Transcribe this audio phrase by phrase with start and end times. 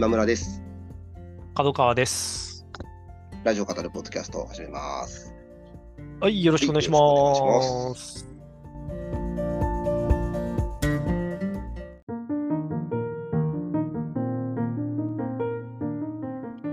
[0.00, 0.62] 今村です。
[1.54, 2.66] 角川です。
[3.44, 5.34] ラジオ語るポッドキャストを始めます。
[6.20, 6.90] はい、よろしくお願いし。
[6.90, 8.26] ます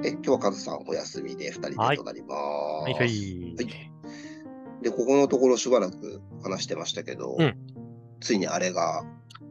[0.05, 2.83] え今日はカズさんお休みで2人でとなります。
[2.85, 3.03] はいはい。
[3.03, 3.91] はい
[4.83, 7.57] で、ここのところしばらく話してましたけど、うん
[8.21, 9.03] ついにあれが、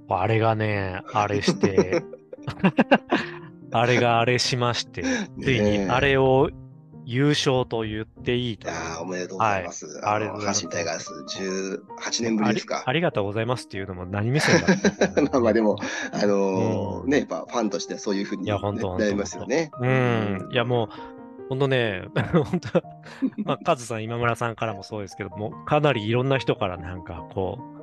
[0.09, 2.03] あれがね、あれして、
[3.73, 5.03] あれがあれしまして、
[5.43, 6.51] ついにあれを
[7.05, 8.75] 優勝と言っていいという。
[8.75, 9.87] いやーおめでとうございます。
[9.87, 11.13] はいあのありがとうございます阪神タイガース
[12.03, 13.01] 18年ぶりですかあり。
[13.01, 15.79] がとうございますっていうのも何目線だ まあまあでも、
[16.13, 19.71] あのーうんね、やっぱファンとしてはそういうふうに、ね、いやほんとほんとなりますよね。
[19.81, 20.49] うん。
[20.51, 20.89] いやもう、
[21.49, 22.03] ほんとね、
[22.33, 22.83] 本当
[23.45, 27.76] まあ、カズさん、今村さんからもそうですけども、かなりいろんな人からなんかこう、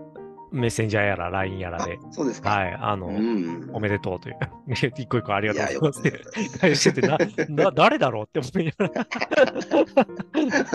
[0.53, 2.51] メッセンジャーやら LINE やらあで、そうですか。
[2.51, 3.69] はい、あの、うん。
[3.73, 4.35] おめでとうという、
[4.95, 7.17] 一個一個ありがとうございますって してて、な、
[7.49, 9.07] な、誰だろうって思いなが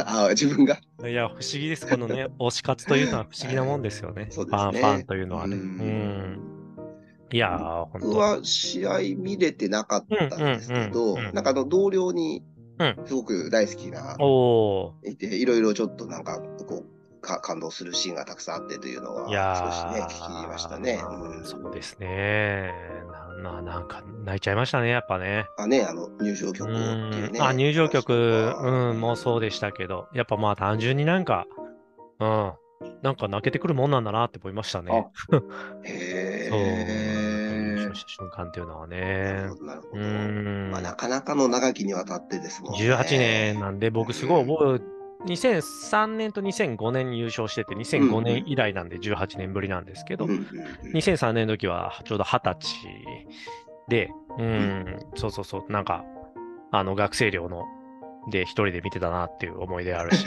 [0.27, 0.81] あ自分が。
[1.01, 1.09] ら。
[1.09, 1.87] いや、不思議です。
[1.87, 4.25] このね、推し活というのは不思議なもんですよね。
[4.25, 5.57] ねファン、ファンというのはね。
[5.57, 6.41] ううんん。
[7.31, 8.09] いやー、ほんと。
[8.09, 12.43] 僕は試合見れてなかったんですけうんうんど、うんうんなんかあの同僚に
[12.81, 15.11] うんすごく大好きな、おー。
[15.11, 21.01] いて、いろいろちょっとなんかこうか感動するシーンがたくさんあってというのは、いや少しね、ー、聞きましたね。
[21.03, 22.73] うんそうですね。
[23.43, 25.47] な、ななんか、泣いちゃいましたね、やっぱね。
[25.59, 26.77] あね、あの入場曲うっ
[27.13, 27.39] ていうね。
[27.39, 27.43] ん。
[27.43, 31.47] あ、入場曲、うん、もうそうでしたけど、やっぱまあ単純になんか、
[32.21, 32.53] うん、
[33.03, 35.09] なんか泣けてくるもんなんだなって思いましたね。
[35.85, 36.59] へそう。
[36.61, 37.09] え
[37.95, 40.81] 瞬間っていうのはなねなるまあ、。
[40.81, 42.79] なかなかの長きにわたってですもんね。
[42.79, 50.93] 18年なんで、僕すごい覚え、2003年と2005年に優勝してて、2005年以来なんで18年ぶりなんですけどうん、うんうん。
[50.93, 52.57] 2003年の時はちょうど20歳
[53.89, 56.05] で、うん、そうそうそう、なんか、
[56.71, 57.65] あの、学生寮の、
[58.31, 60.27] で一人で見てたなっていう思い出あるし、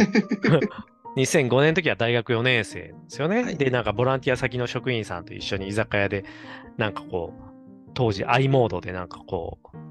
[1.18, 3.44] 2005年の時は大学4年生ですよね。
[3.44, 3.58] はい。
[3.58, 6.26] で、なんかボランティア先の職員さんと一緒に居酒屋で、
[6.78, 9.82] なんかこう、当時 i モードでなんかこう、あ、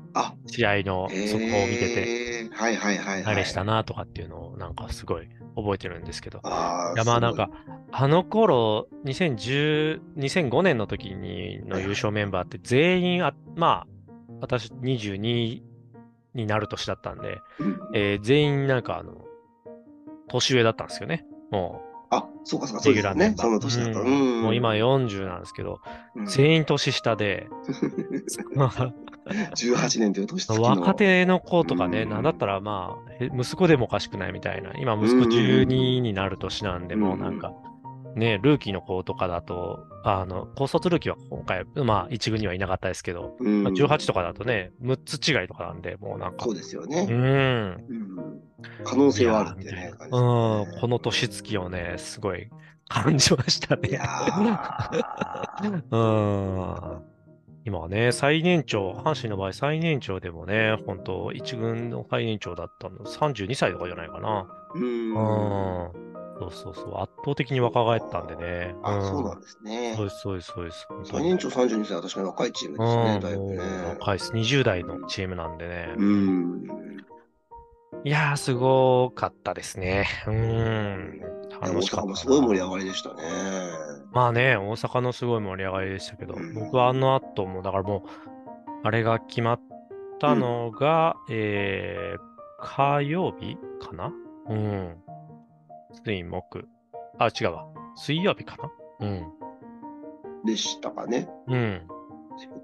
[0.47, 2.50] 試合の速報を見てて、て。
[2.53, 3.34] はいはいはい、はい。
[3.34, 6.41] あれしたなとかっていうのをなんかすごい覚えてるんですけど。
[6.44, 7.50] あいやまあなんか、
[7.93, 13.87] あの頃、2010、2005年の時にの優勝メンバーって全員あ、まあ、
[14.41, 15.62] 私22
[16.34, 17.38] になる年だったんで、
[17.94, 19.25] えー全員なんかあの、
[20.28, 21.25] 年上だったんですよね。
[21.50, 23.34] もあ、そうかそうか、う、そうですよね。
[23.37, 24.00] その年だった。
[24.00, 24.41] ううん。
[24.41, 24.43] ん。
[24.43, 25.81] もう今40なんですけど、
[26.16, 27.48] うん、全員年下で、
[29.54, 30.62] 18年という年月の。
[30.62, 32.10] 若手の子とかね、うん。
[32.10, 35.22] なんだったらまあ、え息子でもおかしくないみたいな、今息子うん。
[35.28, 37.53] 12になる年なんで、うんもうなんか、
[38.16, 47.04] ね、ルーキーの子とかだと、あの、高卒ルーキーは今回、まあ、一軍にはいなかったですけど、うんまあ、18とかだとね、6つ違いとかなんで、もうなんかそう、ですようね。
[47.04, 47.10] ん。
[47.10, 48.41] うん
[48.84, 49.78] 可能性はあるってね。
[49.81, 52.50] いやーみたい感じなうん、この年月をね、すごい
[52.88, 53.88] 感じましたね。
[53.88, 57.10] いやー うん。
[57.65, 64.47] 今はね、最年長、阪神の場合最年長でもね、本当一軍の最年長だったの32歳とかじゃないかな。
[64.75, 66.09] うんうん。
[66.41, 67.01] そうそうそう。
[67.03, 68.75] 圧倒的に若返ったんでね。
[68.83, 70.06] あ、んそうなんですねそう。
[70.06, 70.87] です、そうです、そうです。
[71.05, 73.97] 最に年長32歳は確かに若いチームですね、だいぶうん、ね。
[73.99, 74.33] 若いです。
[74.33, 75.95] 20代のチームなんでね。
[75.97, 76.67] うん。
[78.05, 80.06] いやー、すごかったですね。
[80.27, 81.21] うん。
[81.61, 82.06] 大楽しかったな。
[82.06, 83.23] 阪もすごい盛り上がりでしたね。
[84.12, 88.09] まあね、大阪のすごい盛り上がりでしたけど、うん僕はあの後も、だからもう、
[88.84, 89.61] あれが決まっ
[90.19, 92.21] たのが、えー、
[92.61, 94.12] 火曜日かな？
[94.49, 94.97] うん。
[96.05, 96.67] 水木。
[97.19, 97.67] あ、違うわ。
[97.97, 98.56] 水曜日か
[99.01, 99.06] な？
[99.09, 99.33] うん。
[100.45, 101.28] でしたかね。
[101.49, 101.83] うん。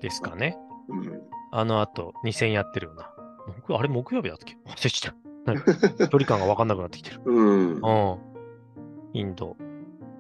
[0.00, 0.34] ですか。
[0.37, 0.56] ね。
[0.88, 1.22] うん。
[1.53, 3.10] あの後、2戦やってるよな。
[3.66, 4.56] 木あれ、木曜日だったっけ？
[4.70, 5.26] 忘れちゃった。
[6.09, 7.20] 距離感が分かんなくなってきてる。
[7.26, 7.72] うん。
[7.75, 8.19] うん。
[9.12, 9.56] インド。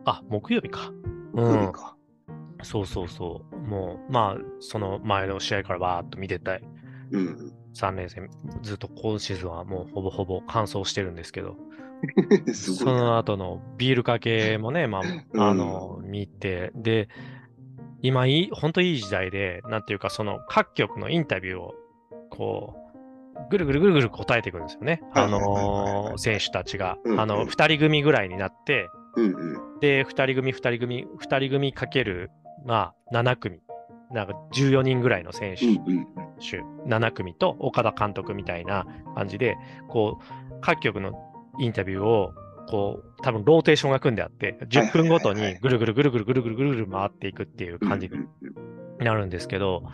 [0.04, 0.92] あ、木曜日か。
[1.32, 1.96] 木曜日か。
[2.62, 3.56] そうそうそう。
[3.56, 6.62] もう、まあ、その前の試合からバーっと見てたい。
[7.10, 7.52] うん。
[7.74, 8.30] 3連戦、
[8.62, 11.56] ずっと今シーズンはもうほぼほぼ完走してるんですけど、
[12.52, 12.84] そ。
[12.84, 17.08] の後のビールかけもね、まうんあ、あの、見て、で、
[18.02, 21.74] 今いい、本当いい時代で、なんていうか、その各局のインタビューを、
[22.30, 22.86] こう、
[23.50, 25.02] ぐるぐるぐるぐる答えていくんですよね。
[25.12, 26.98] あの、選手たちが。
[27.18, 29.80] あの、2人組ぐらいになって、うんうん。
[29.80, 32.30] で、2人組、2人組、2人組かける、
[32.64, 33.60] まあ、7組。
[34.12, 36.06] なんか14人ぐらいの選手、うんうん
[36.38, 39.56] 手7組と岡田監督みたいな感じで、
[39.88, 41.12] こう、各局の
[41.58, 42.32] インタビューを、
[42.68, 49.84] こう、多分ローテーションが組んであって、10分ごとにぐるぐるぐるぐるぐるぐるぐるぐる回っていくっていう感じになるんですけど、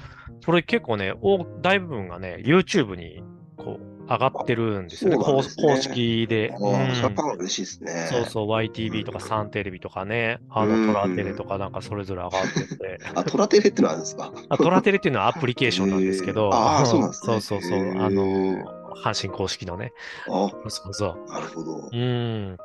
[0.44, 3.22] それ結構ね、大大部分がね、YouTube に
[3.56, 5.16] こう上がってるんですよね。
[5.16, 6.52] 公ね公式で。
[6.52, 8.08] ああ、うんそれはファンは嬉しいですね。
[8.10, 12.98] そうそう、YTV とかサンテレビとかね、あうんのトラテレとかなんかそれぞれ上がってて。
[13.14, 19.92] あ、トラテレってのあるんですかあトラテレっていうのはアプリケーションなんですけど、あーそうなんですねそうそうそう、あの、阪神公式のね。
[20.28, 21.32] あ、そうそう。
[21.32, 21.88] なるほど。
[21.92, 22.56] うん。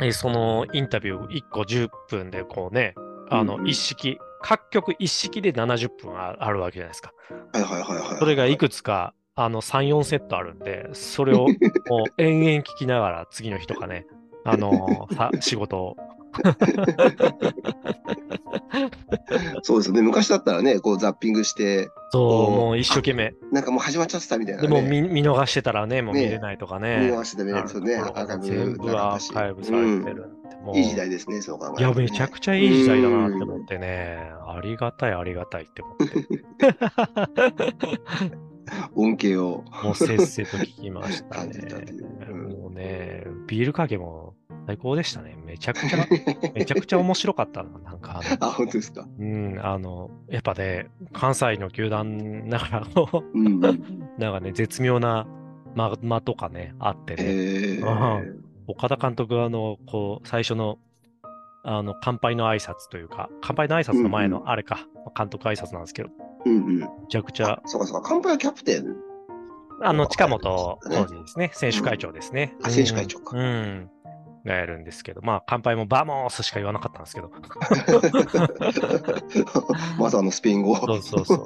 [0.00, 2.94] でそのインタビュー1個10分でこうね、
[3.30, 7.12] あのうんうん一式、各局一式で70分ああるわけじゃないですか。
[7.52, 8.18] はいはいはいはい。
[8.18, 11.48] それがいくつか、あの3、4セットあるんで、それをもう
[12.22, 14.06] 延々聞きながら次の日とかね、
[14.44, 15.96] あのさ仕事を。
[19.62, 20.02] そうですよね。
[20.02, 23.34] 昔だったらね、こうザッピングして、そう、もう一生懸命。
[23.52, 24.82] なんかもう始まっちゃってたみたいな、でね。
[24.82, 27.10] も見見逃してたらね、もう見ねれないとか見ね。
[27.12, 27.96] 逃してた見れるそうね。
[27.96, 28.20] あるとこ
[28.88, 30.30] ろがアーカイブ全部アーカイブされてる
[30.72, 36.04] ういい時代ですね、そう考えいや、めちゃくちゃいい時代だなって思ってね、ありがたい、ありがたいって思って。
[38.94, 39.64] 恩恵を。
[39.82, 41.54] もうせっせと聞きました感ね。
[42.28, 44.34] うんもうね、ビールかけも
[44.68, 45.34] 最高でしたね。
[45.46, 46.06] めちゃくちゃ、
[46.54, 47.78] めちゃくちゃ面白かったな。
[47.78, 49.08] なんかあ本当ですか？
[49.18, 53.60] うん、あの、やっぱね、関西の球団ながらの、うんうん。
[54.18, 55.26] なんかね、絶妙な
[55.74, 58.34] 間間とかね、あってね、えあー、
[58.66, 60.76] 岡田監督はあの、こう、最初の、
[61.64, 64.86] あの、乾杯の挨拶というか、乾杯の挨拶の前うんのあれか、
[65.16, 66.10] 監督挨拶なんですけど、
[66.44, 66.78] うんうん。
[66.80, 68.06] めちゃくちゃあ、、そうかそうか。
[68.06, 68.94] 乾杯はキャプテン？
[69.80, 70.42] あの、近本
[70.90, 72.54] ね浩二ですね、選手会長ですね。
[72.62, 73.90] あ選手会長かうん。
[74.48, 77.30] うんがやるんですけど、まあ、乾杯もバモースしか言わなかったんですけど、
[79.98, 80.74] まずあのスペイン語。
[80.74, 81.40] そうそうそう。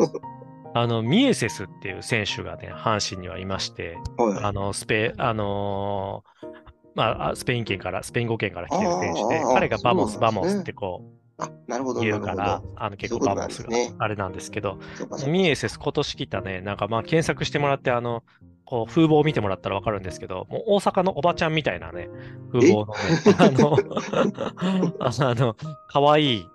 [0.75, 6.47] あの、ミエセスっていう選手がね、阪神にはいまして、はいあの、スペ、あのー
[6.95, 11.03] まああ、スペイン圏から、スペイン語圏から来てる選手で彼が Vamos、ねモスってこ
[11.39, 12.03] あ、なるほど。
[12.03, 14.79] 言うからあの結構 Vamos があれなんですけど、
[15.27, 18.25] ミエセス今年来たね、なんかまあ検索してもらって、あの、
[18.65, 22.09] こう風貌を見てもらったらわかるんですけど、もう大阪のおばちゃんみたいなね、
[22.53, 22.95] 風貌のね、
[25.01, 25.57] あの、あの、
[25.89, 26.47] かわいい。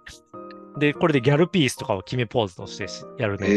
[0.80, 3.51] で、これでギャルピースとかを決めポーズとしてしやるね、へ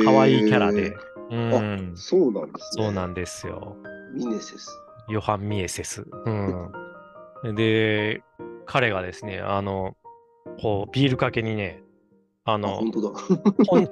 [0.00, 0.94] ーかわいいキャラで、
[1.30, 2.84] うん、そうなんですね。
[2.84, 3.76] そうなんですよ。
[4.14, 4.80] ミネセス。
[5.08, 6.06] ヨハン・ミエセス。
[6.24, 6.72] うん。
[7.54, 8.22] で、
[8.66, 9.96] 彼がですね、あの、
[10.60, 11.82] こう、ビールかけにね、
[12.44, 13.20] ああ、の、本当だ。
[13.66, 13.88] 本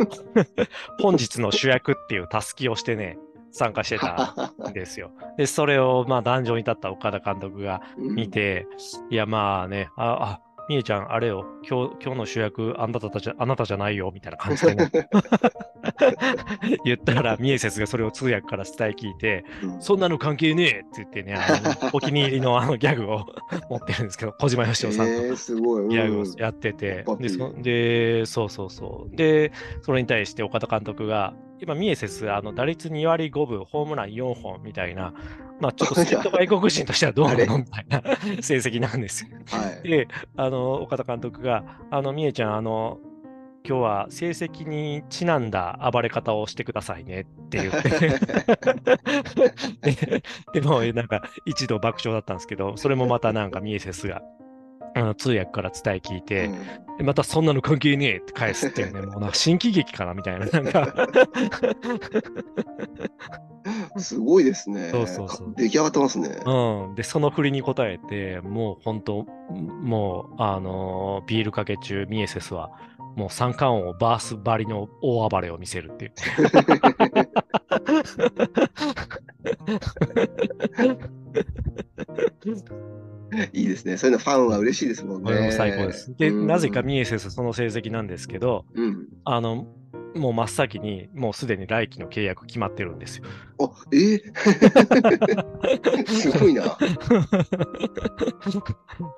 [1.01, 3.19] 本日の主役っていうタスキをしてね、
[3.53, 4.35] 参加してた
[4.69, 5.13] んですよ。
[5.37, 8.67] で、それを、まあ、壇上に立った岡田監督が見て、
[9.11, 14.91] いや、まあね、あ、あ、みえちゃん、あれよ、今日、今日の主役、あなたたち、あなたじゃないよ、みたいな感じでね。
[16.85, 23.27] 言ったら、ミエセスがそれを通訳から伝え聞いて、うん、そんなの関係ねえって言ってね、あの お気に入りのあのギャグを
[23.69, 25.83] 持ってるんですけど、小島よしおさんのえー、すごい。
[25.83, 29.17] うんギャグをやってて、うんでそで、そうそうそう。
[29.17, 29.53] で、
[29.83, 35.15] それに対して岡田監督が、今、ミエセス、あの打率2割5分、ホームラン4本みたいな、
[35.61, 38.03] まあ、ちょっと助っ人外国人としてはどうなのみたいな
[38.43, 39.31] 成績なんですよ。
[39.49, 39.89] はい。
[39.89, 42.99] で、あの、岡田監督が、あの、みえちゃん、あの、
[43.65, 47.91] 今日は成績にちなんだ暴れ方をしてくださいねって言って
[49.95, 50.23] で。
[50.55, 54.21] でも、なんか、一度爆笑だったんですけど、それもまたなんかミエセスが、
[54.95, 56.51] あの通訳から伝え聞いて、
[56.99, 60.95] でまたそんなの関係ねえって返すっていうね、 もうなんか新喜劇かなみたいな、なんか
[63.95, 64.91] うんすごいですね。
[64.91, 66.37] そうそうそうか出来上がってますね。
[66.45, 66.95] うん。
[66.95, 72.71] で、その振りに答えて、もう本当、もう、あのービールかけ中、ミエセスは、
[73.17, 76.13] もう三冠王バースばりの大暴れを見せるっていう。
[83.53, 83.97] いいですね。
[83.97, 85.25] そういうのファンは嬉しいですもんね。
[85.25, 86.15] これも最高です。
[86.17, 89.09] で、うんなぜかミエセスその成績なんですけど、うん。
[89.25, 89.67] あの、
[90.15, 93.25] もう真っ先に、もうすでに来季の契約決まってるんですよ。
[93.61, 93.97] あ、え？
[93.97, 94.21] ー
[96.07, 96.65] すごいな。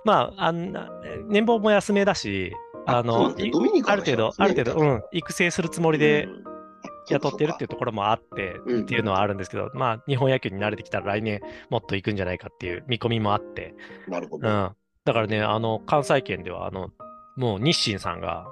[0.05, 0.91] まあ、あんな、
[1.29, 2.53] 年俸も安めだし、
[2.87, 3.51] あの、ね。
[3.87, 6.45] ある程度、ある程度、うん、育成するつもりでうん。
[7.11, 8.83] 雇ってるっていうところもあって、うん。
[8.83, 13.75] っていうのはあるんですけど、まあ、日本野球に慣れてきたら来年もっと行くんじゃないかっていう見込みもあって、
[14.09, 14.49] なるほど。
[14.49, 14.71] うん。
[15.05, 16.91] だからね、あの、関西圏では、あの、
[17.37, 18.47] もう日清さんが、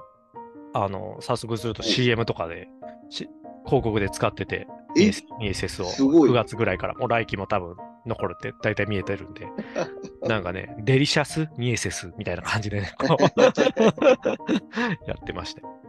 [0.73, 2.67] あの、早速すると CM とかで、
[3.09, 3.27] し
[3.65, 4.99] 広告で使ってて、え？
[4.99, 5.85] ミエセミエセスを。
[5.85, 6.29] すごい。
[6.29, 7.75] 9月ぐらいから、もう来季も多分
[8.05, 9.47] 残るって大体見えてるんで、
[10.27, 13.23] なんかね、デリシャスミエセスみたいな感じでね、 こう。
[15.07, 15.79] やってましたよ。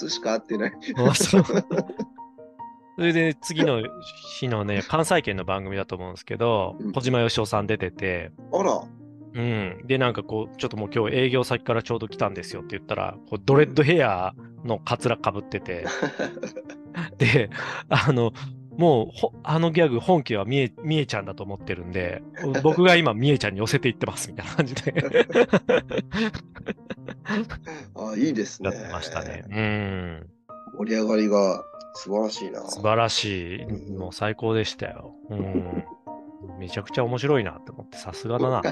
[0.00, 0.72] 寿司か合ってない。
[2.96, 3.82] それで次の
[4.38, 8.84] 日のね、関西圏の番組だと思うんですけどうん、小島よしおさん出てて、あら、
[9.34, 9.80] うん。
[9.84, 14.32] で、なんかこう、ちょっともう今日営業先からちょうど来たんですよって言ったら、こうドレッドヘア
[14.64, 15.86] のカツラかぶってて、
[17.18, 17.50] で、
[17.88, 18.32] あの、
[18.76, 22.22] もうほ、あのギャグ本家はみえ、みえちゃんだと思ってるんで、
[22.62, 24.94] 僕が今みえちゃんに寄せていってますみたいな感じで
[27.94, 28.70] あ、いいですね。
[28.70, 29.44] やってましたね。
[29.48, 30.26] うん。
[30.78, 31.64] 盛り上がりが
[31.94, 32.68] 素晴らしいな。
[32.68, 33.62] 素晴らしい。
[33.62, 35.14] うんもう最高でしたよ。
[35.30, 35.84] うん。
[36.58, 38.62] めちゃくちゃ面白いなって思って、さすがだな。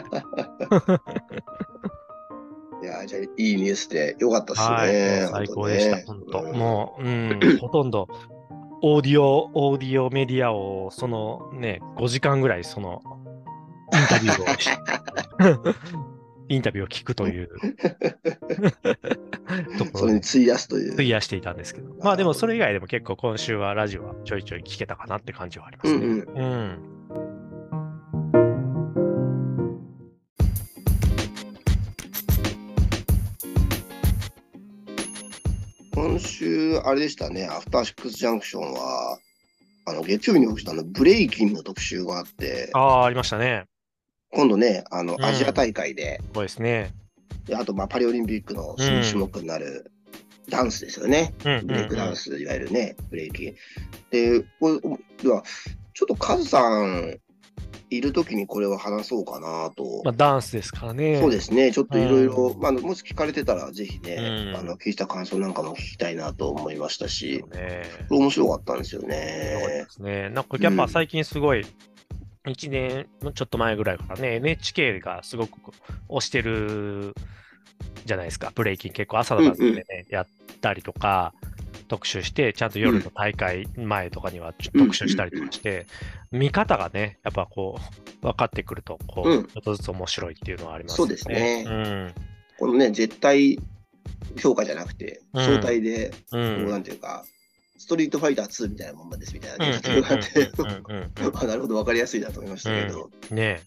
[2.82, 5.26] いや、じゃあ、いいニュースでよかったですね。
[5.32, 8.08] はい、最高でした、本当、うんもう、うん、ほとんど、
[8.84, 13.00] オーディオ、オーディオメディアを、そのね、5時間ぐらい、その、
[13.92, 14.68] インタビューをし、
[16.48, 17.48] インタビューを聞くという
[19.78, 20.94] ところでそれに費やすという。
[20.94, 26.04] 費やしていたんですけど、まあでもそれ以外でも結構今週はラジオはちょいちょい聞けたかなって感じはありますね。
[26.04, 26.78] うんうん。
[36.12, 39.18] 今週、あれでしたね、アフターシックスジャンクションは、
[39.86, 43.64] あの月曜日に起きたあのブレイキンの特集があって、ああ、ありましたね。
[44.30, 46.92] 今度ね、あのうんアジア大会で、そうですね。
[47.46, 49.90] であとまあパリオリンピックの新種目になる
[50.50, 51.32] ダンスですよね。
[51.46, 53.54] うんうんブレイクダンス、いわゆるね、ブレイキン。
[54.10, 54.80] で、これ
[55.22, 55.42] では、
[55.94, 57.18] ちょっとカズさん
[57.96, 60.02] いるときにこれを話そうかなと。
[60.04, 61.20] まあダンスですからね。
[61.20, 67.82] そうですね、ちょっといろいろう、んまあ、もし聞かれてたら、ぜひね、うんあの聞いた感想なんかも聞きたいなと思いましたし、ね。
[68.10, 69.86] 面白かったんですよそうでね。
[69.88, 70.30] すね。
[70.30, 71.64] なんかやっぱ最近すごい、
[72.44, 75.58] 1年ちょっと前ぐらいからね、NHK がすごく
[76.08, 77.14] 推してる
[78.04, 80.26] じゃないですか、ブレイキン結構朝の番組でね、やっ
[80.60, 81.34] たりとか、
[81.92, 85.86] 特集して、ちゃんと夜の大会前とかには特集したりとかして、
[86.30, 87.78] 見方がね、やっぱこ
[88.22, 89.44] う、分かってくると、こう、うん。
[89.44, 91.64] ちょっとずつ面白いっていうのはありますそうですね。
[91.66, 92.14] うん。
[92.58, 93.60] このね、絶対
[94.40, 95.44] 評価じゃなくて、うん。
[95.44, 96.12] 相対で、う。
[96.12, 97.26] こうんなんていうか、
[97.76, 103.62] ストリートファイター2みたいなもんなんですみたいなうんね、例えが あって、なるほど、わかりやすいなと思いましたけど、ねえ、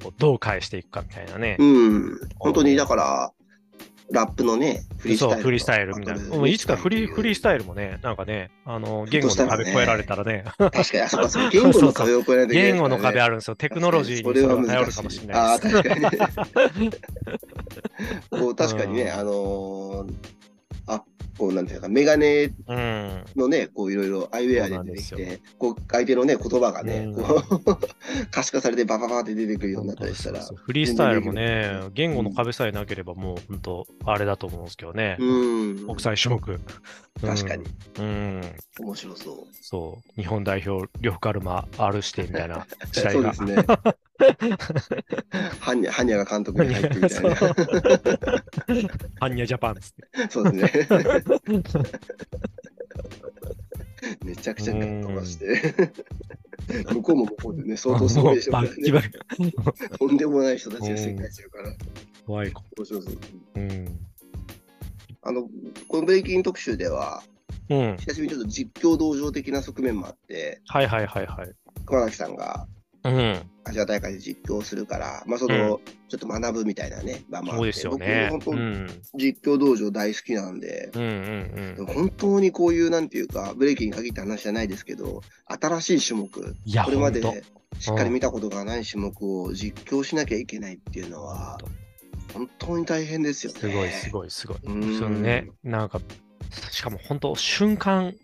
[0.00, 1.56] こうどう返していくかみたいなね。
[1.58, 3.32] うん、本当にだから、
[4.10, 6.36] ラップのね、フリースタイルフリースタイルみたいな。
[6.36, 11.50] もういつかフリーフリースタイルもね、なんかね、あの、言語の壁越えられたらね、確かに、あそこはそう。
[11.50, 13.56] 言語の 壁を越えらね、言語の壁あるんですよ。
[13.56, 15.76] テクノロジーに頼るかもしれないです。
[15.76, 16.90] ああ、確かに。
[18.40, 19.10] こう確かにね、うん。
[19.20, 20.06] あの
[21.38, 23.24] こうなんていうか、メガネうん。
[23.36, 27.78] のね、こういろいろアイウェアで出てきて、こう相手のね、言葉がね、うんこう
[28.30, 35.16] 可視化されてバババって出てくるようになったりしたらフリースタイルもね全、言語の壁さえなければもう本当、あれだと思うんですけどね。
[35.18, 36.60] うん、国際種目。
[37.20, 37.64] 確かに
[37.98, 38.04] うん。
[38.04, 38.08] う
[38.40, 38.42] ん。
[38.80, 39.36] 面白そう。
[39.60, 40.20] そう。
[40.20, 43.54] 日本代表、呂布カルマ、R 指定みたいな時代が そうで。
[43.54, 43.76] すね。
[45.60, 47.34] ハンニャ、ハンニャが監督に入ってみたいな。
[49.20, 50.06] ハンニャジャパンっつって。
[50.30, 50.88] そうですね。
[54.24, 55.92] めちゃくちゃ飛ばして。
[56.92, 58.68] 向こうも向こうでね、相当すごいでしょね。
[59.98, 61.74] とんでもない人たちが世界中から。
[62.26, 62.62] 怖い子。
[62.76, 63.18] 面白そう。
[63.56, 63.98] うん。
[65.22, 65.48] あの、
[65.88, 67.22] このブレイキン特集では、
[67.68, 67.96] うん。
[67.98, 71.54] 久しぶりにちょっと実況道場的な側面もあって、はいはいはいはい。
[71.86, 72.66] 熊崎さんが
[73.04, 73.50] うん。
[73.66, 78.28] アジア大会で実況するから、まあその、ちょっと学ぶみたいなね、場もあってそうですよね。
[78.30, 78.44] 僕。
[78.50, 81.86] 本当、実況道場大好きなんで、うんうんうん。
[81.86, 87.22] 本当にこういう、なんていうか、ブレイキンに限った話じゃないですけど、新しい種目、これまで
[87.78, 91.58] しっかり見たことがない種目を実況しなきゃいけないっていうのは、
[92.32, 93.60] 本当に大変ですよね。
[93.60, 94.56] すごいすごいすごい。
[94.64, 96.00] うんそのね、なんか、
[96.70, 98.23] しかも本当瞬間、うん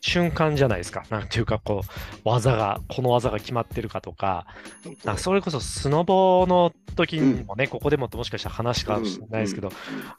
[0.00, 1.04] 瞬間じゃないですか。
[1.10, 1.88] なんていうか、こう、
[2.24, 4.46] 技が、この技が決まってるかとか、
[5.04, 9.74] なんかそれこそスノボの時にもね、ここでももしかしたら話かもしれないですけど、うん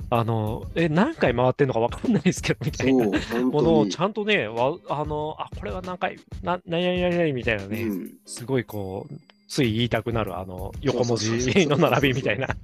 [0.10, 3.06] あの、え、何回回ってんのか分かんないですけど、みたいな。
[3.06, 3.80] もの。
[3.80, 9.14] をちゃんとね、わあの、あ、これは何回、な、なになになになにみたいなね、うんすごいこう、
[9.48, 12.48] つい言いたくなる、あの、横文字の並びみたいな。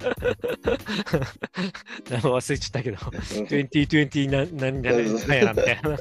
[2.08, 4.96] 忘れちゃったけど、2020な、何だや
[5.46, 5.90] な、みたいな。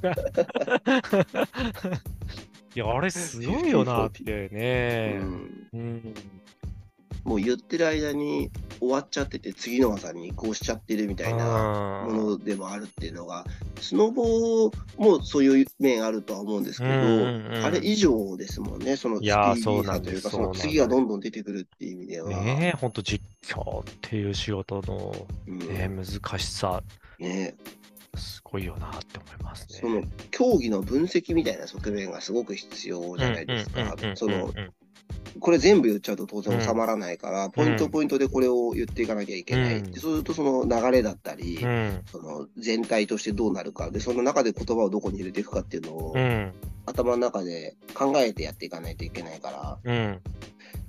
[2.76, 5.24] いや、あれすごいよなってねう。
[5.24, 6.14] んうん。
[7.24, 8.50] もう言ってる間に
[8.80, 13.46] 終わっちゃってて、次の技に移行しちゃってるみたいなものでもあるっていうのが、
[13.80, 17.66] スノボもそういう面あるとは思うんですけど、うんうんうん。
[17.66, 25.60] あれ以上ですもんね、そのスピーーディーさというか、その次がどんどん出てくるっていう意味では、ねえ、ほんと実況っていう仕事の、うん。
[25.60, 26.82] ね、難しさ、
[27.20, 27.56] ね。
[28.16, 29.80] すごいよなって思いますね。
[29.80, 33.96] その競技の分析みたいな側面がすごく必要じゃないですか。
[34.16, 34.52] その
[35.50, 39.78] ここれ全部言っちゃうと当然収まらないから、ポイントポイントでこれを言っていかなきゃいけない。
[39.78, 42.04] うんでそうするとその流れだったり、うん。
[42.06, 46.54] その全体としてどうなるか、で、その中で言葉をどこに入れていくかっていうのを、うん。
[46.86, 50.20] 頭の中で考えてやっていかないといけないから、うん。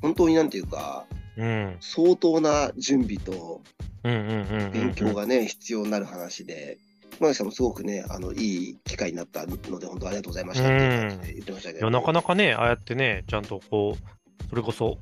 [0.02, 1.06] 本当になんていうか、
[1.38, 1.76] うん。
[1.80, 3.62] 相当な準備と
[4.04, 4.12] うん。
[4.12, 4.64] うん。
[4.64, 4.72] うん。
[4.72, 6.76] 勉強がね、必要になる話で、
[7.16, 11.88] 熊崎さんもすごくね、あの、いい機会になったので、本当ありがとうございましたって言ってましたけど。
[11.88, 14.98] なかなかね、ああやってね、ちゃんとこう、それこそ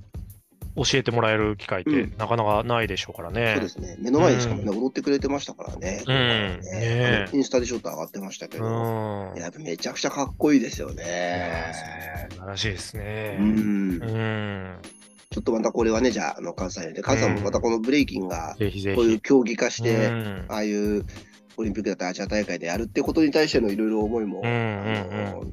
[0.76, 3.54] 教えてもらえる機会ってうんなかなかないでしょうからね。
[3.56, 3.96] そうですね。
[3.98, 6.02] 目の前にしかもね、踊ってくれてましたからね。
[6.06, 8.68] うんねインスタでちょっと上がってましたけうど、
[9.34, 9.34] ん。
[9.36, 11.72] やっぱめちゃくちゃかっこいいですよね。
[12.30, 13.36] 素晴らしいですね。
[13.40, 13.52] うんう
[14.06, 14.76] ん。
[15.30, 19.20] ちょっとまたこれはね、じゃあ、あの、関西で、関西もまたこのブレイキンが、こういうひ。
[19.20, 21.04] 競技化しうて、んああいう
[21.56, 25.44] オリンピックだったりアジア大会でやるってことに対してのいろいろ思いも、うんうんあの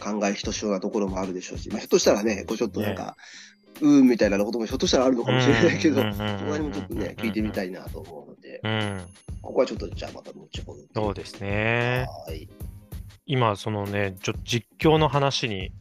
[0.00, 3.16] 考えひとしおなところもあるでしょうし、まあ、ひょっとしたらね、こうちょっとなんか、
[3.80, 9.00] うーんみたいなこともひょっとしたらあるのかもしれないけど、そこら辺もちょっとね、聞いてみたいなと思うので、うん。
[9.40, 10.82] ここはちょっとじゃあまた後ほど。
[10.94, 12.06] そうですね。
[12.26, 12.48] はい。
[13.26, 15.72] 今、そのね、ちょ実況の話に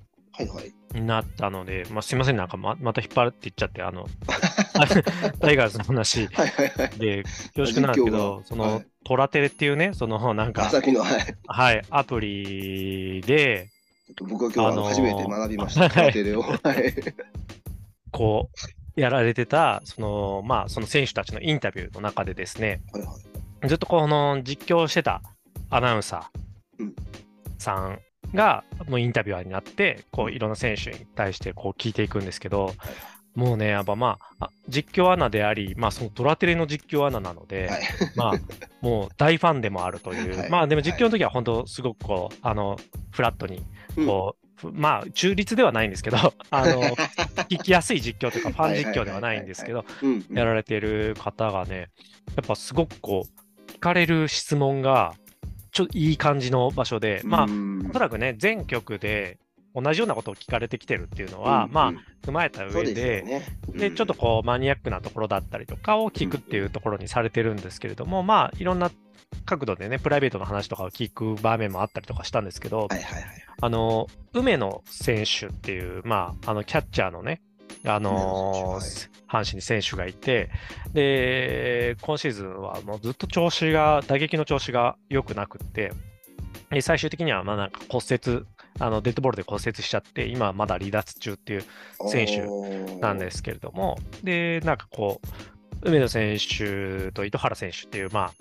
[0.48, 1.02] はいはい。
[1.02, 4.08] なったので、まあ、すいません、なんかままた引っ張っていっちゃって、あの、
[5.40, 6.28] タイガースの話。
[6.98, 7.24] で
[7.56, 10.84] 恐縮なんですけどが、その、はいトラテレっていうね、そのなんかはい。
[10.84, 10.96] ち
[11.48, 13.70] はい、アプリで、
[14.30, 15.90] 僕は今日あ初めて学びました。
[15.90, 16.44] はいテレを。
[16.44, 16.94] はい。
[18.12, 18.52] こ
[18.96, 23.18] う、やられてた、その、まあ、その選手たちのインタビューの中でですね、はいは
[23.64, 23.68] い。
[23.68, 25.24] ずっとこの実況してた
[25.72, 26.96] アナウンサーうん
[27.58, 28.00] さん
[28.34, 32.74] が、もうインタビュアーになって、こう、いろんな選手に対してこう聞いていくんですけど、
[33.36, 37.82] もうね、やっぱまあ、あ実況アナであり、まあ、そのトラテレの実況アナなので、はい。
[38.16, 38.34] まあ、
[38.82, 40.50] もう大ファンでもあるという、はい。
[40.50, 42.78] まあでも実況の時は本当すごくこう、あの、
[43.12, 43.66] フラットに、
[44.06, 46.18] こう、ふまあ中立ではないんですけど、
[46.52, 46.82] あの、
[47.50, 50.26] 聞きやすい実況というかファン実況ではないんですけど、うん。
[50.30, 51.90] やられてる方がね、
[52.36, 55.16] やっぱすごくこう、聞かれる質問が、
[55.72, 59.40] ちょっといい感じの場所で、まあ、うんおそらくね、全局で
[59.74, 61.94] 同じようなことを聞かれてきてるっていうのは、まあ、
[62.26, 63.44] 踏まえた上で、でね。
[63.70, 68.92] で、ちょっとこう、マニアックなところだったりとかを聞くっていうところにされてるんですけれども、まあ、いろんな
[69.46, 73.24] 角度でね、プライベートの話とかを聞く場面もあったりとかしたんですけど、はいはいはい。
[73.62, 77.42] あの、梅野選手っていう、まあ、あの、キャッチャーのね、
[77.86, 80.50] あの梅野選阪神に選手がいて、
[80.94, 85.94] で、今シーズンはもうずっと調子が、打撃の調子が良くなくって、
[86.70, 88.46] で最終的には、まあなんか骨折、
[88.80, 91.64] あの、デッドボールで骨折しちゃって、今はまだ離脱中っていう
[92.10, 92.46] 選手
[93.00, 95.28] なんですけれども、で、なんかこう、
[95.84, 98.32] 梅野選手と糸原選手っていう、ま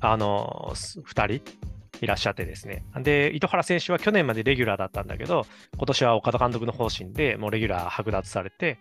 [0.00, 1.71] あ、あの、2人
[2.02, 2.84] いらっしゃってですね。
[2.96, 8.78] で、糸原選手は去年までレギュラーだったんだけど、今年は岡田監督の方針でもうレギュラー剥奪されて、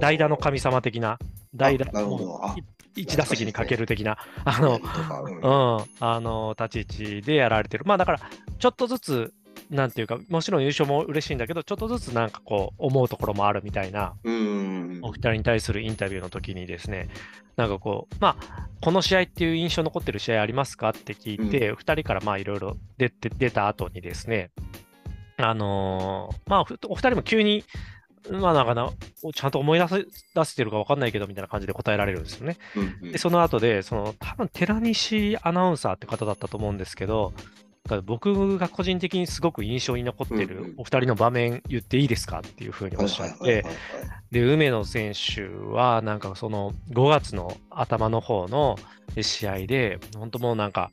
[0.00, 1.18] 代打の神様的な、
[1.54, 2.56] 代打あなるほどあ
[2.96, 7.84] 一打席にかける的な、あの、うん、あの、立ち位置でやられてる。
[7.86, 8.20] まあだから、
[8.58, 9.34] ちょっとずつ、
[9.72, 15.00] なんていうか、もちろん優勝も嬉しいんだけど、ちょっとずつなんかこう、思うところもあるみたいな、うん。
[15.02, 17.08] お二人に対するインタビューの時にですね、
[17.56, 24.50] なんかこう、まあ、この試合っていう印象残ってる試合ありますかって聞いて、二、人からまあいろいろ出て、出た後にですね、
[25.38, 27.64] あのーまあ、ふお二人も急に、
[28.30, 28.90] まあなんかな、
[29.34, 30.04] ちゃんと思い出せ
[30.34, 32.58] 出せてるか分かんないけどみたいな感じで答えられるんですよね。
[32.76, 37.32] うんで、その後で、その、多分寺西アナウンサーって方だったと思うんですけど、
[38.04, 43.64] 僕が個人的にすごく印象に残ってるお二人の場面言っていいですかっていうふうにおっしゃって、
[44.30, 48.78] で、梅野選手は、なんかその5月の頭の方の
[49.20, 50.90] 試合で、本当もうなんか、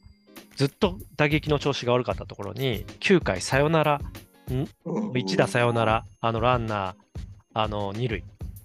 [0.56, 4.02] ずっと打撃の調子が悪かったところに、9回サヨナラ、
[4.49, 4.67] うん。
[5.13, 6.95] 1打サヨナラ、あのランナー、
[7.54, 8.23] あの2塁、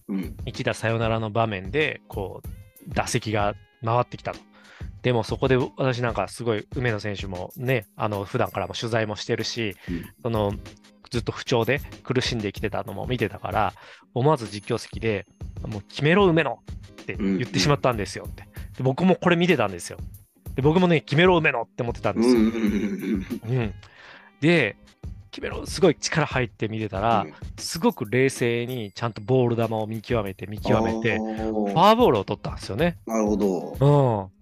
[0.09, 0.37] うん。
[0.47, 4.41] 1打サヨナラの場面で、こう、打席が回ってきたと。
[5.05, 10.55] でもそこで私なんかすごい梅野選手もね、あの普段からも取材もしてるし、うんその
[11.11, 13.75] ずっと不調で苦しんできてたのも見てたから、
[14.15, 15.27] 思わず実況席で、
[15.69, 16.59] もう決めろ梅野
[17.03, 18.45] って言ってしまったんですよって。
[18.79, 19.99] で僕もこれ見てたんですよ。
[20.57, 22.35] で僕もね、決めろ梅野って思ってたんですよ。
[22.35, 23.75] うん
[24.41, 24.77] で、
[25.31, 32.97] 決めろ、すごい力入って見てたら、うんすごく冷静にちゃんとボール球を見極めて見極めて、あフーォアボールを取ったんですよね。
[33.07, 34.29] なるほど。
[34.29, 34.35] うん。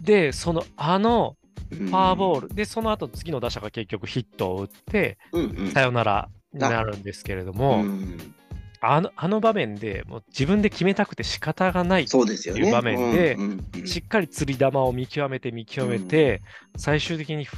[0.00, 1.36] で、その、あの、
[1.70, 5.40] フフォアボール、で、その後次の打者が結局ヒットを打って、ル。
[5.40, 5.70] うんうん。
[5.72, 8.34] サヨナラになるんですけれども、うん。
[8.82, 12.62] あのあの場面でもう自分で決めたくて仕方がない、そうですよね。
[12.62, 13.86] いう場面でうんうんうん。
[13.86, 16.42] しっかり釣り球を見極めて見極めて、
[16.76, 17.56] 最終的にフ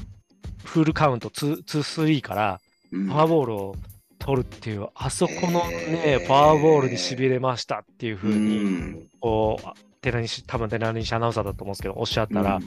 [0.65, 3.07] フルカウント2、2、3からうん。
[3.07, 3.77] フォアボールを
[4.19, 12.59] 取るっていう、あそこのね、フォアボールにしびれましたっていうふうに、こう、寺西、多分寺西アナウンサーだと思うんですけど、おっしゃったら、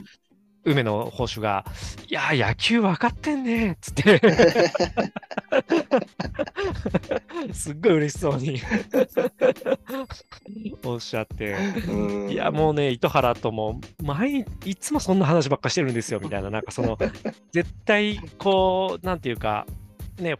[0.64, 1.64] 梅野捕手が、
[2.08, 4.20] いや、野球分かってんねっつって。
[7.54, 8.60] すっごい嬉しそうに。
[10.84, 11.56] おっしゃって、
[12.30, 16.98] いや、もうね、糸原とも、毎日、いつもそんな話ばっかしてるんですよ、みたいな、なんかその、
[17.52, 19.66] 絶対、こう、なんていうか、
[20.18, 20.34] ね、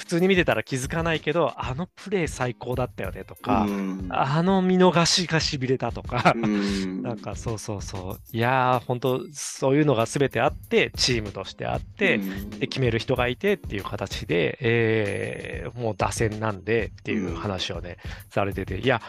[0.00, 3.66] 普通に見てたら気づかないけど、あのプレー最高だったよねとか、
[4.08, 17.98] あの見逃しがしびれたとか、なんかそうそうそう、いやー、本当そういうのが全てあって、チームとしてあって、で決める人がいてっていう形で、えー、もう打線なんでっていう話をね、
[18.30, 19.02] されてて、いや、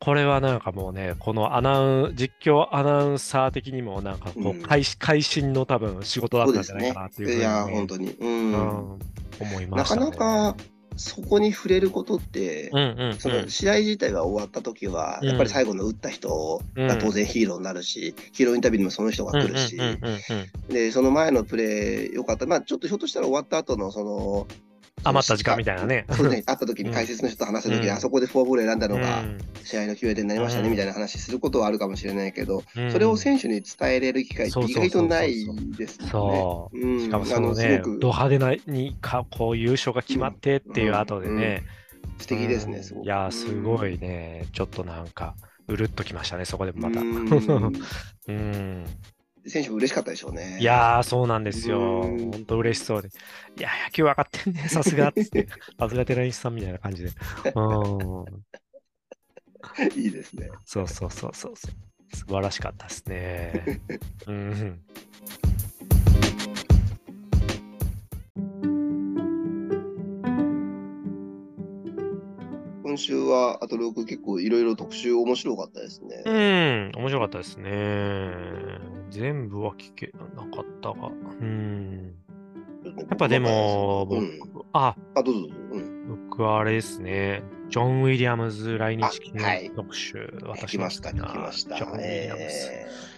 [0.00, 8.12] これはなんかもうね、このアナウン、実況アナウンサー的にもなんかこう、会、会心の多分仕事だったんじゃないかなっていうふうに、ね、いや、本当に。
[8.12, 8.92] うん。
[8.92, 8.98] うん、
[9.40, 10.56] 思いました、ね、なかなか、
[10.98, 12.70] そこに触れることって、
[13.18, 19.78] その試合自体が終わった時は、やっぱり最後の打った人が当然ヒーローになるし、ヒーローインタビューにもその人が来るし、
[20.68, 24.46] で、その前のプレーよかった、まあちょっとひょっとしたら終わった後のその
[25.04, 26.06] 余った時間みたいなね。
[26.10, 29.24] そうね、会った時に解説の人と話す時に、あそこでフォアボール選んだのが、
[29.64, 36.08] 試合の決め手になりましたね、みたいな話することはあるかもしれないけど、それを選手に伝えれる機会って意外とないですね。
[36.10, 37.00] そう。
[37.00, 41.64] しかもそのね、ド派手なにか、こう優勝が決まってっていう後でね。
[42.18, 43.04] 素敵ですね、すごい。
[43.04, 45.34] いや、すごいね、ちょっとなんか、
[45.68, 47.00] うるっときましたね、そこでもまた。
[47.00, 47.04] う
[48.32, 48.84] ん。
[49.50, 50.58] 選手も嬉しかったでしょうね。
[50.60, 52.02] いやー、そうなんですよ。
[52.02, 53.08] 本当嬉しそうで。
[53.08, 55.24] いや、野球分かってんね、 さすがって。
[55.24, 57.10] さすが寺西さんみたいな感じで。
[57.54, 58.24] うん。
[59.96, 60.48] いいですね。
[60.64, 61.54] そうそうそうそう。
[61.56, 63.80] 素晴らしかったですね。
[64.26, 64.80] うん。
[72.98, 76.22] 週はアトロク結構いろいろ特集面白かったですね。
[76.24, 78.32] うん、面白かったですね。
[79.10, 81.08] 全部は聞けなかったが。
[81.40, 82.14] うん。
[82.84, 84.40] やっぱでも、僕、うん、
[84.72, 85.48] あ、あ、どうぞ。
[85.72, 87.42] うん、僕はあれですね。
[87.68, 91.76] ジョン・ウィリアムズ来日記念特集、はい、私聞きました、聞きました。
[91.76, 92.46] ジョン・ウィリアムズ。
[92.46, 92.88] え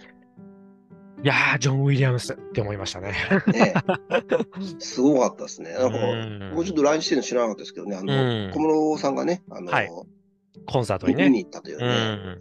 [1.23, 3.13] いやー、ジョン・ウィリアムズって思いましたね。
[3.47, 3.73] ね
[4.79, 5.73] すごかったですね。
[5.73, 5.97] なんか、
[6.55, 9.89] もうちょっと来日してるの知らなかったですけどね、あの、小室さんがね、あの、はい、
[10.65, 11.25] コンサートにね。
[11.25, 11.85] 見に行ったというね。
[11.85, 12.37] はい。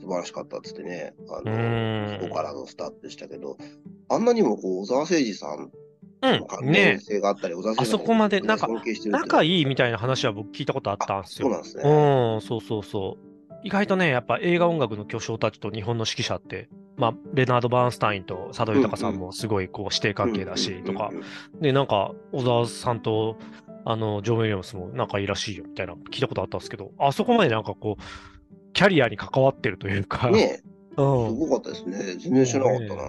[0.00, 3.56] 素晴らしかったっつってね、あの、そこからのスタートでしたけど、
[4.08, 5.72] あんなにもこう、小沢誠二さん
[6.24, 8.68] うん、関連性があったり、ね、あそこまで、なんか、
[9.06, 11.48] 仲いいみたいな話は僕聞いたことあったんですよ。
[11.48, 11.82] そうなんですね。
[11.82, 13.31] うん、そうそうそう。
[13.64, 21.10] 意外とね、やっぱ映画音楽の巨匠たちと日本の指揮者って、まあ、レナード・バーンスタインと佐渡豊さんもすごいこう師弟関係だし、とか、
[21.60, 23.38] で、なんか、小沢さんと、
[23.84, 30.30] あの、ジョン・ウィリアムスも仲いいらしいよ、みたいな聞いたことあったんですけど、あそこまでなんかこう、キャリアに関わってるというか。
[30.30, 30.62] ね
[30.94, 32.16] うん、すごかったですね。
[32.18, 33.02] 全然知らなかったな。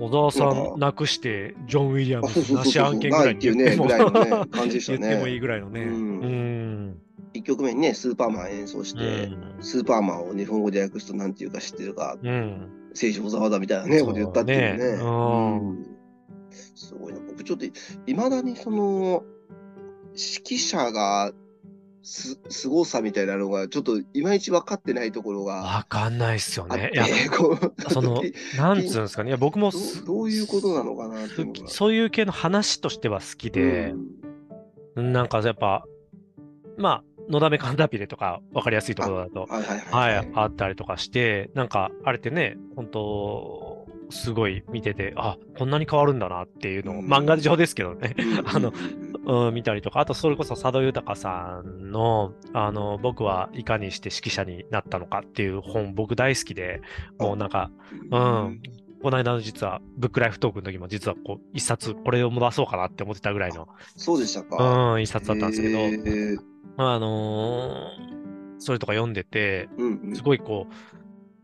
[0.00, 3.96] 小沢さんなくして、ジョン・ウィリアムズなし案件ぐらいって言っても、ね。
[3.96, 5.82] 言ってもいいぐらいのね。
[5.82, 6.98] うん。
[7.34, 15.84] 1曲目にね、スーパーマン演奏して、スーパーマンを日本語で訳すと何て言うか知ってるか、うん、聖書小沢だみたいなね、こと言ったっていうね。
[16.76, 17.20] すごいな。
[17.20, 17.64] 僕ちょっと、
[18.06, 19.24] いまだにその、
[20.12, 21.32] 指揮者が
[22.04, 25.62] す、凄さみたいなのが、ちょっといまいち分かってないところが。
[25.62, 26.90] 分かんないっすよね。
[26.92, 27.06] いや、
[27.88, 28.22] その、
[28.56, 29.30] なんつうんですかね。
[29.30, 33.94] いや、僕もどどういうことなのかなっていうそういう系の話としては好きで、
[34.96, 35.84] うん、なんかやっぱ、
[36.76, 48.72] まあ、のだめカンダピレとか分かりやすいところだと、はい、はいはい、あったりとかして、なんか、あれってね、本当すごい見てて、あ、こんなに変わるんだなっていうのを、漫画上ですけどね、 あの、
[49.26, 56.80] うん、見たりとか、あとそれこそ佐渡豊さんの、あの、僕はいかにして指揮者になったのかっていう本、僕大好きで、
[57.18, 57.70] もうなんか、
[58.10, 58.60] うん、
[59.02, 64.92] この間の実は、ブックライフトークの時も実はこう、一冊、これを出そうかなって思ってたぐらいの、そうでしたか。
[64.92, 69.68] うん、一冊だったんですけど、あのー、それとか読んでて、
[70.14, 70.74] すごいこう、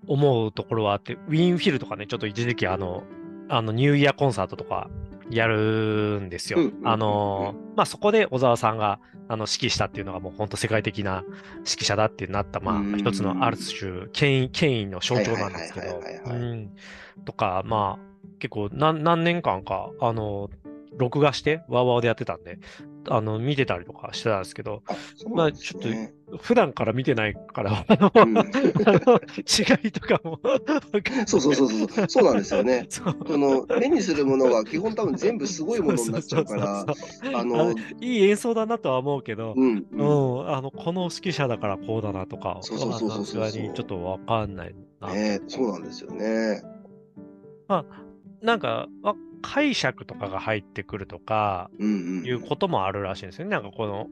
[0.07, 3.05] 思うところはあって、ウィンフィルとかね、ちょっと一時期あの、
[3.49, 4.89] あのニューイヤーコンサートとか
[5.31, 6.59] やるんですよ。
[6.85, 11.25] あの、まあ、そこで小沢さんがあの指揮したっていうのがもう本当世界的な
[11.59, 16.01] 指揮者だってなった、まあ、一つのある種権威、権威の象徴なんですけど、
[17.25, 20.51] とか、まあ、結構何何年間か、あの、
[20.97, 22.59] 録画して、ワーワーでやってたんで、
[23.09, 24.83] あの、見てたりとかしてたんですけど、
[25.27, 25.89] ね、まあ、ちょっと、
[26.39, 30.39] 普段から見てないから、あの、うん、 違いとかも
[31.27, 32.87] そうそうそうそう、そうなんですよね。
[32.91, 36.87] その、目にするものが基本多分全部すごいものになっちゃうから、
[37.35, 43.51] あの、いい演奏だなとは思うけど、うん、うん、あの、この指揮者だからこうだなとか、そうそうそうそうそう。
[43.51, 45.13] ちょっとわかんないな。
[45.13, 46.63] ね、そうなんですよね。
[47.69, 48.89] まあ、なんか、
[49.43, 51.85] 解釈とかが入ってくるとか、い
[52.31, 53.51] うこともあるらしいんですよね。
[53.51, 54.07] なんかこの、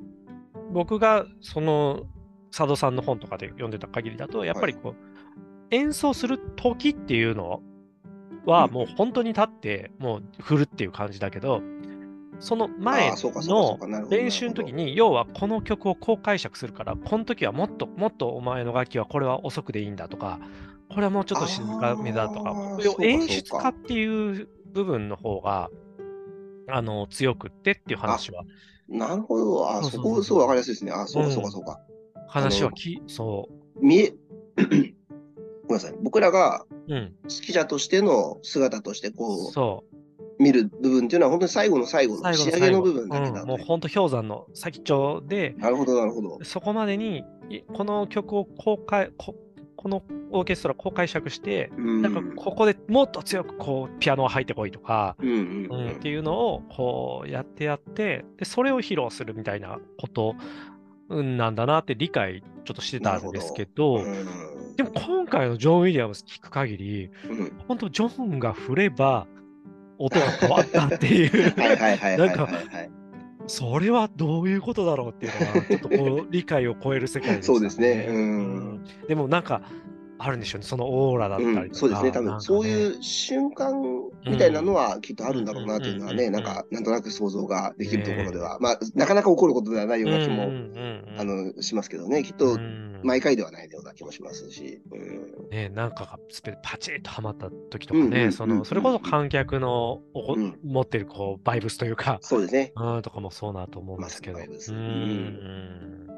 [0.73, 2.07] 僕がその
[2.51, 4.97] 佐渡さんの本とかで読んでた限りだと、やっぱりこう、はい、
[5.77, 7.63] 演奏する時っていうの
[8.47, 11.63] はもう本当に立ってもう振るっていう感じだけど、
[12.41, 13.79] その前の
[14.11, 20.39] 練習の時に、要はこの曲をこう解釈するから、この時はもっともっとお前の楽器はこれは遅くでいいんだとか、
[20.89, 22.55] これはもうちょっと静かめだとか、
[23.01, 25.71] 演出家っていう部分の方が、
[26.69, 28.45] あの、強くってっていう話は。
[28.89, 29.71] なるほど。
[29.71, 30.93] あ、そこ、すごいわかりやすいですね。
[30.93, 31.81] あ、そうか、そうか、そうか。
[32.29, 33.85] 話はき、そう。
[33.85, 34.15] 見え、
[34.57, 34.93] ごめん
[35.71, 35.95] なさい。
[36.03, 37.13] 僕らが、指
[37.49, 40.43] 揮者としての姿として、こう、そう。
[40.43, 46.39] 見る部分っていうのは、本当に最後の最後の仕上げの部分だけだ、うん、もう本当、氷山の先っちょで、なるほど、なるほど。
[46.45, 47.25] そこまでに、
[47.75, 49.11] この曲を公開、
[49.79, 60.35] このオーケストラこう解釈して、うん、なんかここでもっと強くこうピアノを入ってこいとか、うん、うん、っていうのをこうやってやってでそれを披露するみたいなこと
[61.09, 64.05] なんだなって理解ちょっとしてたんですけど、
[64.77, 67.11] でも今回のジョン・ウィリアムス聞く限り、
[67.67, 69.27] 本当ジョンが振れば
[69.97, 71.57] 音が変わったっていう。
[72.19, 72.49] なんか
[73.49, 79.63] それはどういうことだろうっていうのは、ちょっとこう理解を超える世界です、ね、そうですね、うん、でもなんか、
[80.19, 83.75] あるんでしょうね、そのオーラだったりとか、うん、そうですね、多分、ね、そういう瞬間
[84.27, 90.51] みたいなのはきっとあるんだろうなというのはね、なんか、なんとなく想像ができるところでは、まあ、なかなか起こることではないような気も、
[91.17, 92.59] あの、しますけどね、きっと、
[93.03, 94.81] 毎回ではないような気もしますし。
[94.91, 96.19] うん、ね、なんかが
[96.63, 102.73] パチッとはまった時とかね、その、それこそ観客のお、うん、持ってるこう、バイブスというか、そうですね。
[102.77, 104.39] うん、とかもそうなと思うんですけど。
[104.39, 106.09] うん。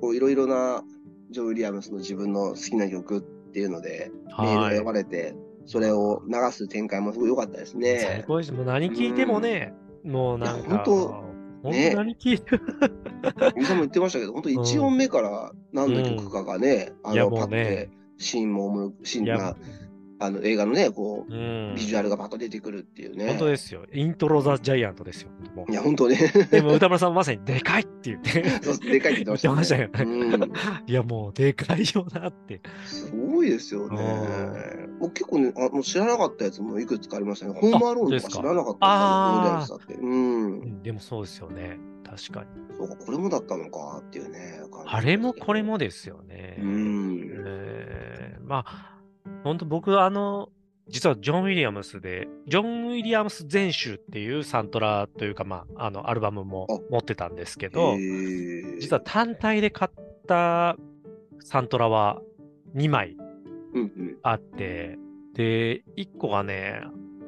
[0.00, 0.82] こう、いろいろな、
[1.30, 3.20] ジョー・ウィリアムスの自分の好きな曲っ
[3.52, 5.34] ていうので、メールが読まれて、
[5.66, 8.00] それを流す展開もすごい良かったですね。
[8.00, 8.52] 最高です。
[8.52, 10.84] もう何聞いてもね、うん、もうなんか。
[10.84, 11.30] 本
[11.62, 12.58] 当、ね、何聞いて
[13.56, 19.56] み さんも言ってましたけど、本当1音目から何の曲かがね、うん、あの、パッて、シーンも思う、シーンが
[20.22, 23.26] あの映画のね、こう、うん、ビジュアルがパッと出てくるっていうね。
[23.28, 23.86] 本当ですよ。
[23.90, 25.30] イントロ・ザ・ジャイアントですよ。
[25.68, 26.18] いや、本当ね。
[26.52, 28.50] でも歌村さんまさにでかいって言って。
[28.60, 30.44] そうでかいって言ってました、ね、 言ってましたよね。
[30.44, 32.60] うん、いや、もうでかいよなって。
[32.84, 33.98] すごいですよね。
[34.98, 37.54] もう結構ねあ、もう知らなかったやつもいくつかありましたね。
[37.58, 40.06] ホームアローンとか知らなかったですね。
[40.06, 40.82] うん。
[40.82, 41.78] でもそうですよね。
[42.04, 42.76] 確かに。
[42.76, 44.60] そうか、これもだったのかっていうね。
[44.84, 46.58] あれもこれもですよね。
[46.60, 47.30] うん。
[47.46, 48.99] えー、まあ、
[49.44, 50.50] 本当僕、あの、
[50.88, 57.96] 実はジョン・ウィリアムスで、ジョン・ウィリアムス全集っていうサントラというか、まあ、あのアルバムも持ってたんですけど、
[58.80, 59.90] 実は単体で買っ
[60.26, 60.76] た
[61.38, 62.20] サントラは
[62.74, 63.16] 2枚
[64.22, 66.80] あって、うんうん、で、1個がね、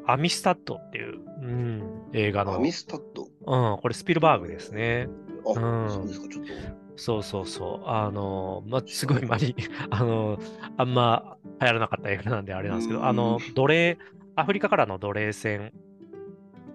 [0.07, 2.55] アミスタッドっていう、うん、映画の。
[2.55, 3.29] アミスタッド？
[3.47, 5.09] うん、これスピルバーグですね。
[5.47, 6.53] あ、うん、そうですか、ちょっと。
[6.97, 7.89] そうそうそう。
[7.89, 9.55] あの、まあ、すごいまり、
[9.91, 10.39] あの、
[10.77, 13.99] あんま流行らなかった映画なんであれなんですけど、あの、奴隷、
[14.35, 15.73] アフリカからの奴隷船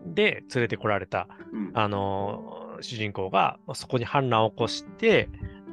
[0.06, 5.30] で連れてこられた、うん、あの、主人公がそこに反乱を起こして、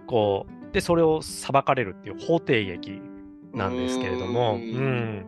[0.07, 3.01] こう、で、それを裁かれるっていう法廷劇
[3.53, 5.27] なんですけれども、うん。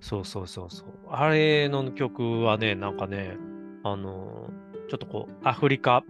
[0.00, 0.88] そうそうそうそう。
[1.10, 3.36] あれの曲はね、なんかね、
[3.84, 4.50] あの、
[4.88, 6.02] ちょっとこう、アフリカ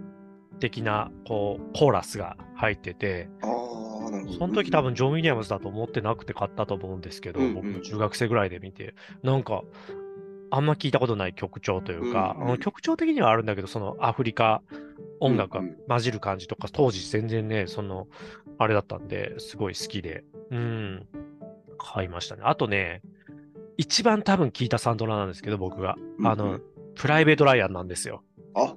[0.61, 3.29] 的なこうコーラスが入ってて、
[4.39, 9.63] その時多分ジョン・ウィリアムズだと思ってなくて買ったと思うんですけど、うんうん、僕も中学生ぐらいで見て、なんか、
[10.51, 14.63] あんま聞いたことない曲調というか、うんうん、曲調的にはあるんだけど、そのアフリカ
[15.21, 18.07] 音楽が混じる感じとか、当時全然ね、その、
[18.59, 21.07] あれだったんで、すごい好きで、うん、
[21.79, 22.43] 買いましたね。
[22.45, 23.01] あとね、
[23.79, 25.97] 一番多分聞いたサンドラなんですけど、僕が。
[25.99, 26.61] うんうん、あの、
[26.95, 28.23] プライベート・ライアンなんですよ。
[28.55, 28.75] あ、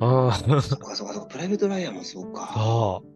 [0.00, 0.32] ああ。
[0.34, 2.50] そうかそうかそうか、プライベートライアンもそうか。
[2.52, 3.15] そう。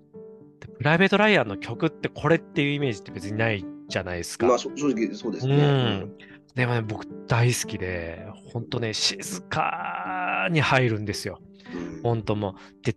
[0.69, 4.47] プライベートライアンの曲ってこれっていうイメージって別にないじゃないですか。
[4.47, 5.57] まあ正直そうですね。
[5.57, 6.17] うん。
[6.55, 11.41] でもね、僕大好きで、本当ね、静かに入るんですよ。
[11.75, 12.97] うん、本当もう、で、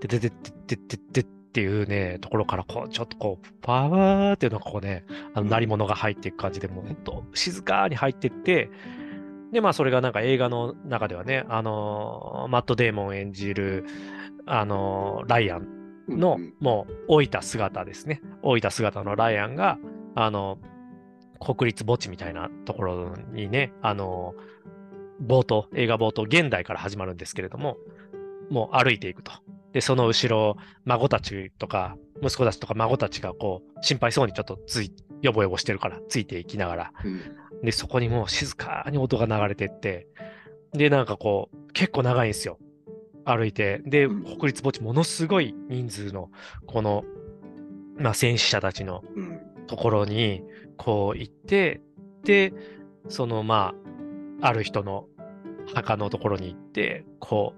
[0.00, 0.30] で、で、で、
[0.66, 8.70] で、で、で、っていうね、ところから、こう、ちょっとこう、パワーっていうのがこうね、あの、鳴り物が入っていく感じで、もう本当、静かに入っていって、
[9.52, 13.86] で、まあ、それがなんか映画の中ではね、あのー、マット・デーモン演じる、
[14.46, 15.66] あのー、ライアン
[16.08, 18.22] の、もう、老いた姿ですね。
[18.42, 19.78] 老いた姿のライアンが、
[20.14, 20.58] あの、
[21.38, 24.34] 国立墓地みたいなところにね、あの、
[25.24, 27.76] 冒頭、映画冒頭、現代から始まるんですけれども、
[28.50, 29.32] もう歩いていくと。
[29.72, 34.92] で、その後ろ、孫たちとか、息子たちとか孫たちがこう、心配そうにちょっとつい、
[35.22, 37.20] よぼよぼしてるから、ついていきながら、うん、
[37.62, 40.06] で、そこにもう静かに音が流れてって、
[40.72, 42.58] で、なんかこう、結構長いんですよ。
[43.28, 43.82] 歩いて。
[43.84, 46.30] で、国立墓地、ものすごい人数の、
[46.66, 47.04] この、
[47.96, 49.02] まあ、戦死者たちの
[49.66, 50.42] ところに、
[50.76, 51.82] こう行って、
[52.24, 52.52] で、
[53.08, 53.74] その、ま
[54.40, 55.06] あ、ある人の
[55.74, 57.54] 墓のところに行って、こ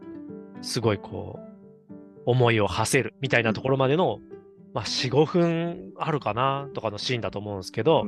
[0.60, 1.92] う、すごいこう、
[2.26, 4.18] 思いを馳せるみたいなところまでの、
[4.74, 8.06] まあ、4、5分あるかなとかのシーンだと思うんですけど、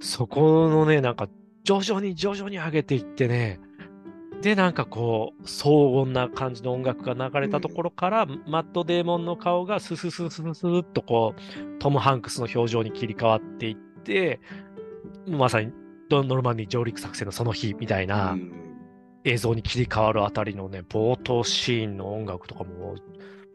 [0.00, 1.28] そこのね、なんか、
[1.64, 3.60] 徐々に徐々に上げていってね、
[4.42, 14.40] で、なんかこう、荘厳な感じの音楽が流れたところから、うん、マット・デーモンの顔がススススススっとこう、トム・ハンクスの表情に切り替わっていって、
[15.26, 15.72] まさに
[16.08, 18.36] ドン・ノルマンディ上陸作戦のその日みたいな
[19.24, 22.94] 映像に切り替わるあたりのね、冒頭シーンの音楽とかも、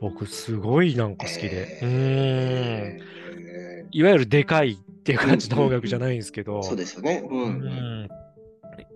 [0.01, 1.79] 僕すごいなんか好きで。
[1.81, 3.87] えー、うん。
[3.91, 6.61] いわゆるでかいっていう感じの音楽じゃないんですけど。
[6.61, 7.23] そうですよね。
[7.29, 8.22] うん、うん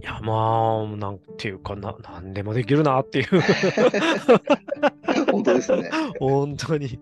[0.02, 3.26] いや、まあ、なんていうかな、なんでもできるなっていう
[5.32, 5.90] 本当ですね。
[6.20, 7.00] 本当に。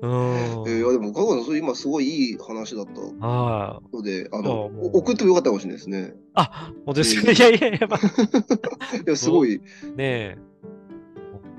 [0.00, 6.14] うん、えー、いやでも、香川さん、今すごいいい話だったので、あの送ってもよかったかもしれないですね。
[6.34, 7.98] あ、本当ですか、えー、いやいやいや、まあ、
[8.96, 9.58] いや、すごい。
[9.58, 9.62] ね
[9.98, 10.38] え。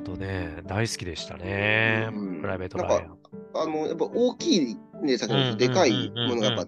[0.06, 3.18] 本当ね、大好きでしたね、うん、プライベートライアン。
[3.56, 6.68] あの、やっぱ大きい、ね、先ほどでかいものがやっぱ、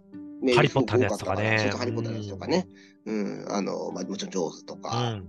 [0.56, 1.72] ハリポッターのやつとかね。
[1.78, 2.68] ハリポッターのやつとかね。
[3.06, 5.28] うん、あの、まあ、もちろん上手とか、うん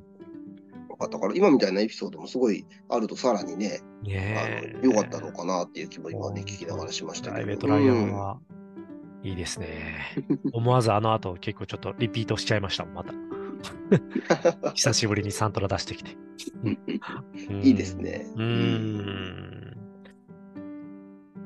[1.08, 7.42] だから今みたいなエピソードもすごいあるとさらにね、ねあのよかったのかなっていう気も今ね、聞きながらしましたけど。
[7.44, 8.38] プライベートライアンは、
[9.22, 10.16] いいですね。
[10.52, 13.12] 思わずあの後結構ちょっとリピートしちゃいましたまた。
[14.74, 16.16] 久しぶりにサントラ出してきて。
[17.62, 18.26] いいですね。
[18.36, 19.71] うん。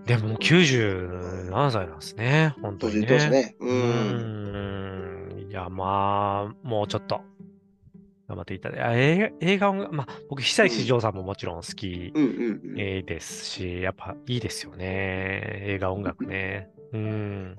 [0.06, 3.06] でももう97歳なんですね、本当にね。
[3.06, 3.56] 年ね。
[3.58, 5.46] うん。
[5.50, 7.20] いや、まあ、もうちょっと
[8.28, 12.12] 頑張っていただいて、映画映画音まあ、僕、久石譲さんももちろん好き
[13.04, 16.70] ですし、やっぱいいですよね、映画音楽ね。
[16.92, 17.56] うん。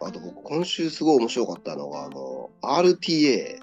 [0.00, 2.21] あと僕、今週すごい面白かったのが、あの、
[2.62, 3.60] RTA。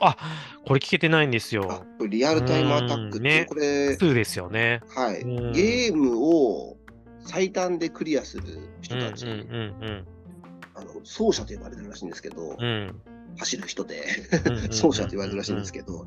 [0.00, 0.16] あ、
[0.64, 1.84] これ聞けてないんですよ。
[2.08, 4.80] リアルタイムアタックって、ね、これ、2ですよね。
[4.94, 5.24] はい。
[5.52, 6.76] ゲームを
[7.20, 8.44] 最短でクリアする
[8.80, 12.94] 人たち、あの走者と呼ばれてるらしいんですけど、うん、
[13.38, 14.04] 走る人で。
[14.70, 16.06] 走者と言われてるらしいんですけど、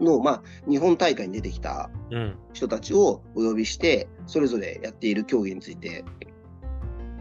[0.00, 1.90] の、まあ、日本大会に出てきた
[2.52, 6.04] 人たちをお呼びして、それぞれやっている競技について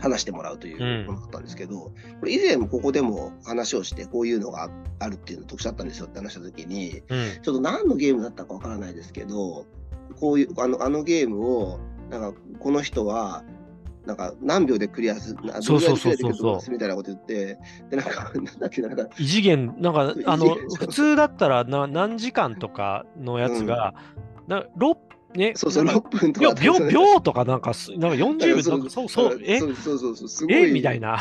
[0.01, 9.65] 話してもらうというものだったんですけど、うん、これ以前もここでも話をしてこういうのがあるっていうの特殊だったんですよって話した時に、うん、ちょっと何のゲームだったかわからないですけど
[10.19, 13.43] こういうあのあのゲームをなんかこの人は
[14.05, 16.71] なんか何秒でクリアする、そうそうそうそう。
[16.71, 17.59] みたいなこと言って、
[17.91, 19.07] で、なんか、なんだっけ、なんか。
[19.19, 23.93] 異次元、なんか、あの、普通だったらな何時間とかのやつが、
[24.47, 24.95] うん、な6
[25.35, 26.73] ね、そうそう、6分とか、秒。
[26.89, 30.55] 秒とかなんか、なんか40秒とか、そうそう、えそうそうそうそう、すごい。
[30.55, 30.71] え？
[30.71, 31.17] みたいな。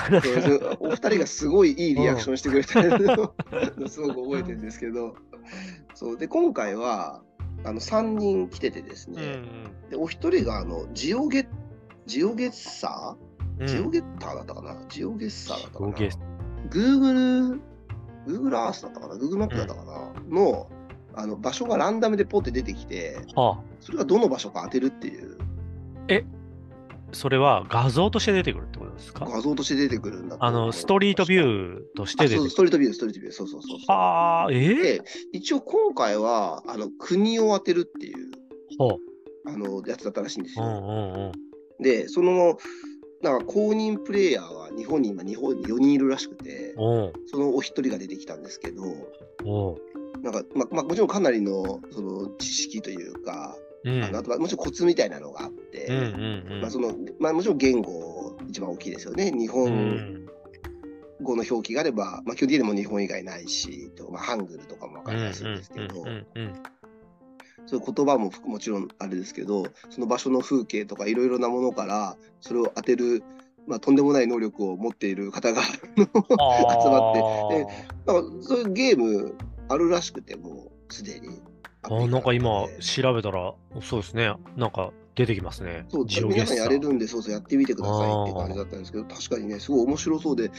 [0.81, 3.33] お二人がすごいいいリアクションしてくれてるの
[3.89, 5.15] すごく覚えてるんですけど、
[5.95, 7.23] そう、で、今回は、
[7.63, 9.21] あの3人来ててですね、
[9.91, 11.47] でお一人があのジオゲ
[12.07, 14.77] ジオゲッサー、うん、ジオゲッターだったかな？
[14.89, 15.91] ジオゲッサーだったかな？
[15.91, 17.61] グーグル、
[18.27, 18.41] グー。
[18.41, 19.17] グルアースだったかな？
[19.17, 20.71] グーグルマップだったかな、うん、の
[21.15, 25.37] あの場所がランダムでポって出てきて、はあ、それがどの場所か当てるっていう。
[26.09, 26.25] え
[27.13, 29.27] それは画像として出てくるってことですか？
[29.29, 32.51] 画像として出てくるんだあの、ストリートビューとして出てくる。
[32.51, 33.79] ストリートビュー、ストリートビュー、そうそうそうそう。
[33.89, 38.31] ああ、えー、で、一応今回は、あの、国を当てるっていう、
[39.47, 40.65] あの、やつだったらしいんですよ。
[40.65, 41.33] うんうんう
[41.81, 42.57] ん、で、その、
[43.23, 46.75] なんか公認プレイヤーは日本に今、日本に4人いるらしくて、
[47.27, 48.83] そのお一人が出てきたんですけど、
[50.23, 55.89] なんか、ままあ、もちろんかなりのその知識というか、うん、あのあとはもちろんコツみたいなのがあって、
[56.61, 59.33] まあそのまあ、もちろん言語一番大きいですよね。
[59.33, 60.27] 日本
[61.23, 66.05] 語の表記があれば、まあ、基本的にも日本以外ないし、とまあ、ハングルとかも分かりやすいんですけど、
[67.67, 73.23] そういう言葉ももちろんあれですけど、その場所の風景とかいろいろなものから、それを当てる、
[73.67, 77.15] まあ、とんでもない能力を持っている方が 集まっ
[77.51, 77.67] て、で
[78.07, 79.35] なんかそういうゲーム
[79.71, 81.41] あるらしくて、もうすでに。
[81.83, 85.87] あなんか今調べたら、そうですね、なんか出てきますね。
[85.89, 90.51] そう、皆さんやれるんで、そうそう、やってみてくださいって感じだったんですけど、確かにね、すごい面白そうで、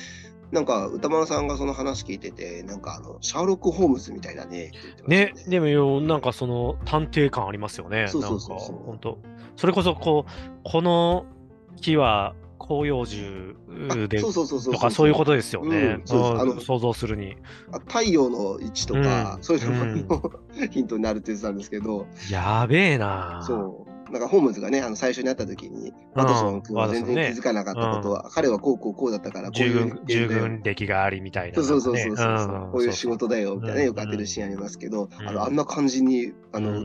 [0.51, 4.72] なんか歌丸さんがその話聞いてて、なんかあのシャーロック・ホームズみたいだね
[5.07, 5.34] ね。
[5.36, 8.07] ね、でもよ、なんかその探偵感ありますよね。
[8.07, 8.78] そうそうそうそう。
[8.86, 9.18] 本当
[9.57, 10.32] それこそこう、
[10.64, 11.26] この
[11.82, 13.55] 木は広葉樹
[14.07, 16.01] でとかそういうことですよね。
[16.09, 17.36] うん、あの想像するに。
[17.88, 22.07] 太陽の位置とか、うん、そういうのも、うん、 ヒントになるって言ってたんですけど。
[22.30, 23.43] やべえな。
[23.45, 24.12] そう。
[24.12, 36.84] なんかホームズがね、あの最初に会った時に、ワトソン君は全然気づかなかったことは、ね、彼はこうこうこうだったから、こういう従軍歴がありみたいな、ね、そうそうそうそう、こういう仕事だよみたいなね、よく当てるシーンありますけど、あのあんな感じに、あの、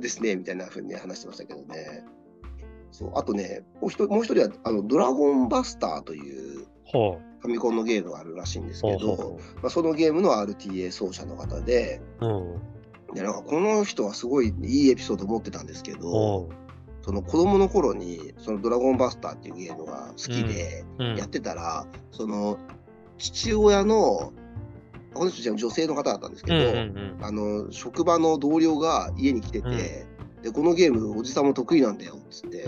[0.00, 2.04] ですね、みたいなふうに話してましたけどね。
[2.94, 12.00] そうあとね、もう一もう一人はあのドラゴンバスターというファミコンのゲームがあるらしいんですけど、まあ、そのゲームの RTA 奏者の方で、
[13.12, 16.48] でなんかこの人はすごいいいエピソードを持ってたんですけど、
[17.02, 20.84] その子供の頃に、そのドラゴンバスターっていうゲームが好きで
[21.18, 22.58] やってたら、うん、その
[23.18, 24.32] 父親の、
[25.14, 30.13] この人は女性の方だったんですけど、あの職場の同僚が家に来てて、うん、
[30.44, 32.64] でこのゲームおじさんも得意なんだよっつって。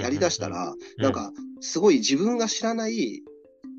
[0.00, 3.22] やりだしたら、なんかすごい自分が知らない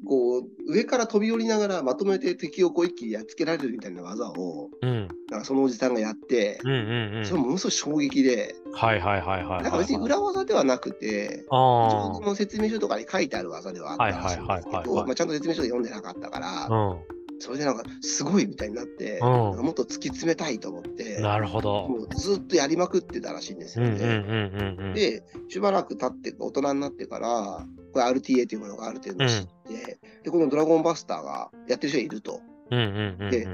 [0.05, 16.99] こう上から飛び降りながらまとめて敵をこう一気にやっつけられるみたいな技を、うん、なんかそのおじさんがやって、うんうんうん、それものすごい衝撃で、はいはいはいはい、なんか別に裏技ではなくて、自分の説明書とかに書いてある技ではあったらしいんですけど、まあ、ちゃんと説明書で読んでなかったから、うん、
[17.45, 24.93] それでなんかすごいみたいになって、うん、もっと突き詰めたいと思って、なるほどもうずっとやりまくってたらしいんですよね。
[24.95, 32.41] で、しばらく経って大人になってから、これ RTA というものがある程度知って、うん、でこのドラゴンバスターがやってる人がいると。
[32.71, 33.47] で、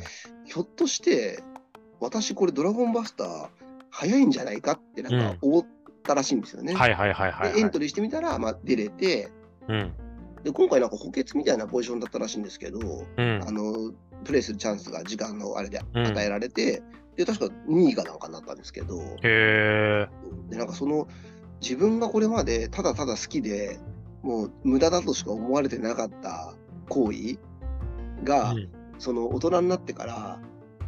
[0.46, 1.44] ひょっとして、
[2.00, 3.48] 私これドラゴンバスター
[3.90, 5.66] 早いんじゃないかってなんか思っ
[6.02, 6.74] たらしいんですよね。
[6.76, 9.30] はいはいはいはい、はい、エントリーしてみたら、まあ、出れて、
[9.68, 9.94] うん、
[10.44, 20.08] で今回なんか補欠みたいなポジションだったらしいんですけど、うん、あのプレイするチャンスが時間のあれで与えられて、うん、で確か2位かなんかになったんですけどへ
[20.50, 21.08] でなんかその
[21.62, 23.80] 自分がこれまでただただ好きで
[24.24, 26.54] もう無駄だとしか思われてなかった
[26.90, 27.38] 行為
[28.24, 28.70] が、うん、
[29.00, 30.40] その大人になってから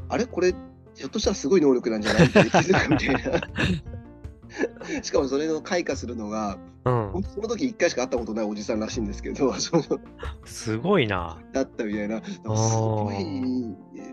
[0.09, 0.25] あれ？
[0.25, 0.53] これ
[0.95, 2.25] ひょっとしたらすごい能力なんじゃない？
[2.25, 5.01] って気づくみたいな。
[5.01, 9.53] しかもそれを開花するのが、うん、その時1回しか会ったことないおじさんらしいんですけど、
[10.43, 11.41] すごいな。
[11.53, 13.23] だったみたいな、すごい、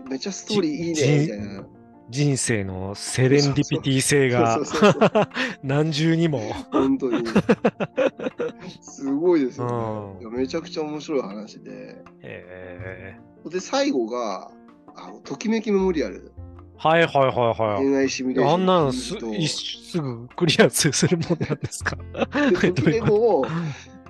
[0.09, 1.65] めっちゃストーリーいいねみたいな。
[2.09, 4.59] 人生のセレンディピティ性が
[5.63, 6.41] 何重にも。
[6.71, 7.25] 本当に。
[8.81, 10.29] すごいですよね。
[10.29, 12.03] めちゃくちゃ面白い話で。
[13.49, 14.51] で、最後が、
[14.93, 16.33] あのときめきメモリアル。
[16.83, 17.85] はいはいはいはい。
[17.85, 18.53] 恋愛シミュレーション。
[18.53, 19.13] あんなのす
[19.91, 21.95] すぐクリアするもんなんですか？
[22.59, 23.45] で、時メモを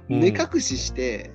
[0.08, 1.32] 目隠しして、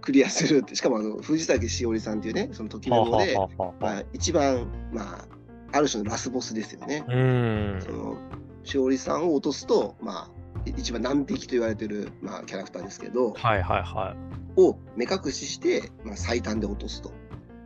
[0.00, 3.36] クリアするって、しかもあの藤崎しおりさんっていうね、その時メモで、
[3.80, 5.28] まあ、一番、まあ、
[5.76, 7.04] ある種のラスボスですよね。
[7.06, 7.76] うん。
[7.80, 8.16] その
[8.64, 10.30] しおりさんを落とすと、まあ、
[10.64, 14.16] 一番難敵と言われてる、まあ、キャラクターですけど、はいはいは
[14.56, 14.60] い。
[14.60, 17.12] を目隠しして、まあ、最短で落とすと。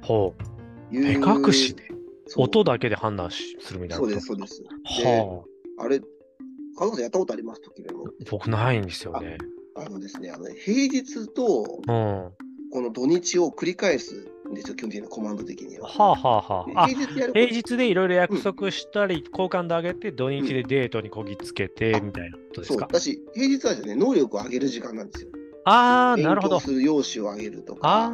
[0.02, 0.34] ほ
[0.90, 0.94] う。
[0.98, 1.84] 目隠しで？
[2.36, 4.04] 音だけで判断しするみたいな。
[4.04, 4.62] そうです、そうです。
[4.62, 5.44] は
[5.78, 5.84] あ。
[5.84, 6.00] あれ、
[6.78, 7.60] 加藤さんやったことあります？
[7.62, 8.06] 時でも。
[8.30, 9.38] 僕ないんですよね。
[9.76, 12.32] あのですね、あの平日と、うん、
[12.72, 15.88] この土日を繰り返すんですよ、基本的にコマンド的には。
[15.88, 16.86] はあはあはあ。
[16.88, 25.30] 平日やる平日でいろいろ約束したり、交換であげて、土日でデートにこぎつけて、みたいなことですか、そうだし、平日はですね、能力を上げる時間なんですよ。
[25.64, 26.60] ああ、なるほど。
[26.60, 28.12] する用紙を上げるとか、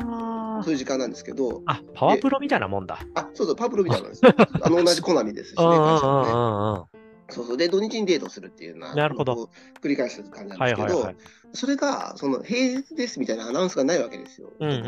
[0.65, 1.63] そういう時間なんですけど。
[1.67, 2.99] あ、パワープロみたいなもんだ。
[3.15, 4.23] あ、そうそう、パワープロみたいなんです
[4.63, 6.87] あの、同じコナミですしね、会社ね。
[7.29, 7.57] そうそう。
[7.57, 9.51] で、土日にデートするっていうのは、なるほど。
[9.83, 11.15] 繰り返す感じなんですけど、
[11.53, 14.53] それが、その、平日ですみたいなアナウンスがないわけですよ。
[14.59, 14.81] うんうんう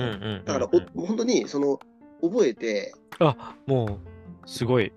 [0.42, 1.80] ん、だから、お本当に、その、
[2.22, 2.94] 覚えて。
[3.18, 4.92] あ、もう、すごい。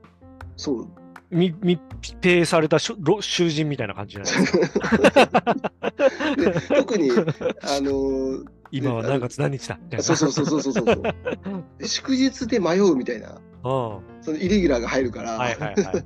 [0.55, 1.00] そう。
[1.31, 1.81] 密
[2.21, 2.95] 閉された囚
[3.49, 5.55] 人みたいな感じじゃないですか。
[6.75, 11.87] 特に、あのー、 今は何月何日だそうそうそうそうそうそう。
[11.87, 13.39] 祝日で迷うみたいな。
[13.63, 15.33] そのイレギュラーが入るから。
[15.33, 16.03] はいはいはい、はい。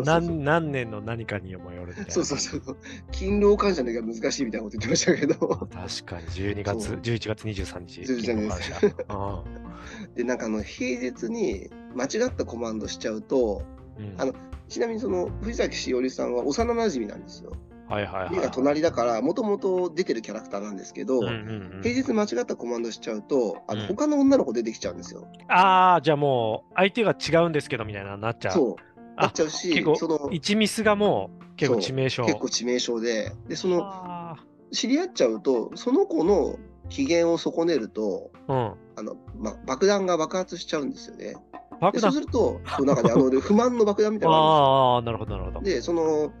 [0.04, 2.10] 何何年の何かにもよるみたいな。
[2.10, 2.76] そうそうそう。
[3.12, 5.34] 勤労感謝の時は難しいみたいなこと言ってましたけど。
[5.34, 8.00] 確かに12月、11月23日。
[8.02, 10.16] 13日。
[10.16, 13.62] で、なんかあの平日に間違ったコマンドしちゃうと、
[13.98, 14.32] うん、あの
[14.68, 17.52] ちなみにその藤崎しおりさんは幼馴染なんですよ。
[17.88, 25.26] はいはいはい、家が隣だから、もともと出てるキャラクターなんですけど、うんうんうん、平日間違ったコマンドしちゃうと、あの、他の女の子出てきちゃうんですよ。
[25.48, 28.52] ああ、じゃあもう、相手が違うんですけどみたいななっちゃう。
[28.52, 29.20] そう。
[29.20, 32.22] なっちゃうし、結構その1ミスがもう結構致命傷。
[32.22, 34.36] 結構致命傷で、で、その、
[34.70, 36.56] 知り合っちゃうと、その子の
[36.90, 38.56] 機嫌を損ねると、うん、
[38.96, 41.36] あのま、爆弾が爆発しちゃうんですよね。
[41.80, 45.60] 爆弾そうすると、そうなんかね、あの 不満の爆弾みたいなああ、なるほど、なるほど。
[45.60, 46.32] で、その、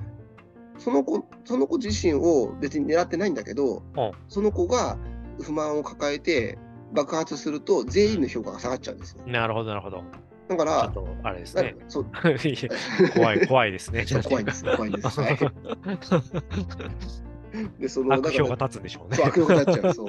[0.78, 4.96] その子その子自身を別に狙ってないんだけど、うん、その子が
[5.42, 6.56] 不満を抱えて
[6.92, 9.22] 爆発すると全員の評価が下がっちゃうんですよ。
[9.26, 10.02] なるほどなるほど。
[10.48, 10.92] だから、
[11.24, 11.76] あれですね。
[11.88, 12.06] そう
[13.14, 14.06] 怖い怖いですね。
[14.22, 15.20] 怖いです怖いです。
[15.20, 15.38] はい、
[17.78, 19.18] でその悪評が立つんでしょうね。
[19.22, 19.94] 悪評が立っちゃう。
[19.94, 20.08] そう。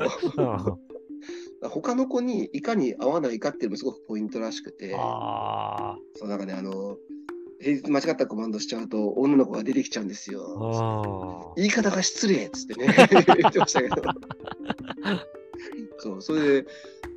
[1.61, 6.97] 他の子にいかに合わないかっていうのもすごくポイントらしくて、あそうなんかね、あの、
[7.61, 11.53] 平日間違ったコマンドしちゃうと女の子が出てきちゃうんですよ。
[11.57, 13.95] 言い方が失礼っつってね、 言ってましたけど。
[15.97, 16.67] そう、それで、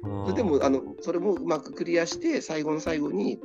[0.03, 3.41] それでも、あの、それもうまくクリアして、最後の最後に、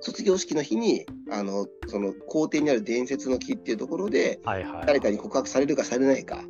[0.00, 6.44] 卒業式の日に、あの、その校庭にある伝説の木っていうところで、はいはい、誰かに告白されるかされないか、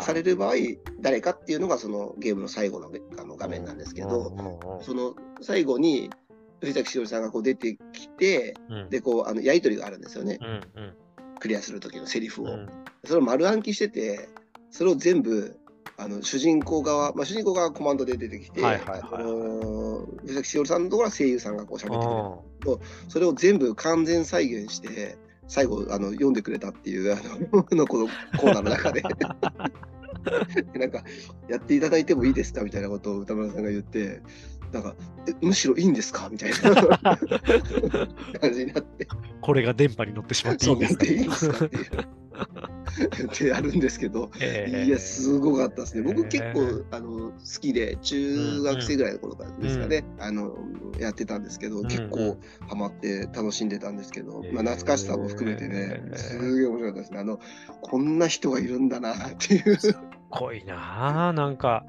[0.00, 0.54] される場合、
[1.00, 6.10] 誰かっていうのがそのゲームの最後のあの画面なんですけど、その最後に
[6.60, 10.94] 藤崎しおりさんがこう出てきて、うん、でこうあのやり取りがあるんですよね、うんうん、
[11.40, 12.68] クリアする時のセリフを、うん、
[13.04, 14.28] それを丸暗記してて
[14.70, 15.58] それを全部
[15.98, 18.60] あの主人公側、まあ、主人公側がコマンドで出てきて、
[20.22, 22.78] 藤崎しおりさんのところは声優さんがこう喋ってくれる。
[22.78, 25.18] とそれを全部完全再現して
[25.48, 27.16] 最後あの読んでくれたっていうあ
[27.52, 28.06] の のこの
[28.38, 29.02] コーナーの中で
[30.78, 31.02] なんか
[31.48, 32.62] やっていただいてもいいですか？
[32.62, 34.20] みたいなことを歌村さんが言って
[34.72, 34.94] なんか
[35.40, 36.28] むしろいいんですか？
[36.30, 36.58] みたいな。
[38.40, 39.06] 感じになって。
[39.40, 41.04] これが電波に乗ってしまっていいんですか？
[41.04, 41.84] いいんですかっていう
[43.26, 46.02] ってやるんですけど、えー、いやすごかったですね。
[46.02, 50.54] 僕結構、あの好きで中学生ぐらいの頃からですかね、うん、あの
[50.98, 57.18] やってたんですけど、うん、結構ハマって楽しんでたんですけど、まあ、懐かしさも含めてね、すげえ面白かったですね。
[57.20, 57.40] あの
[57.80, 59.78] こんな人がいるんだなっていう
[60.38, 61.84] ごいなあなんか、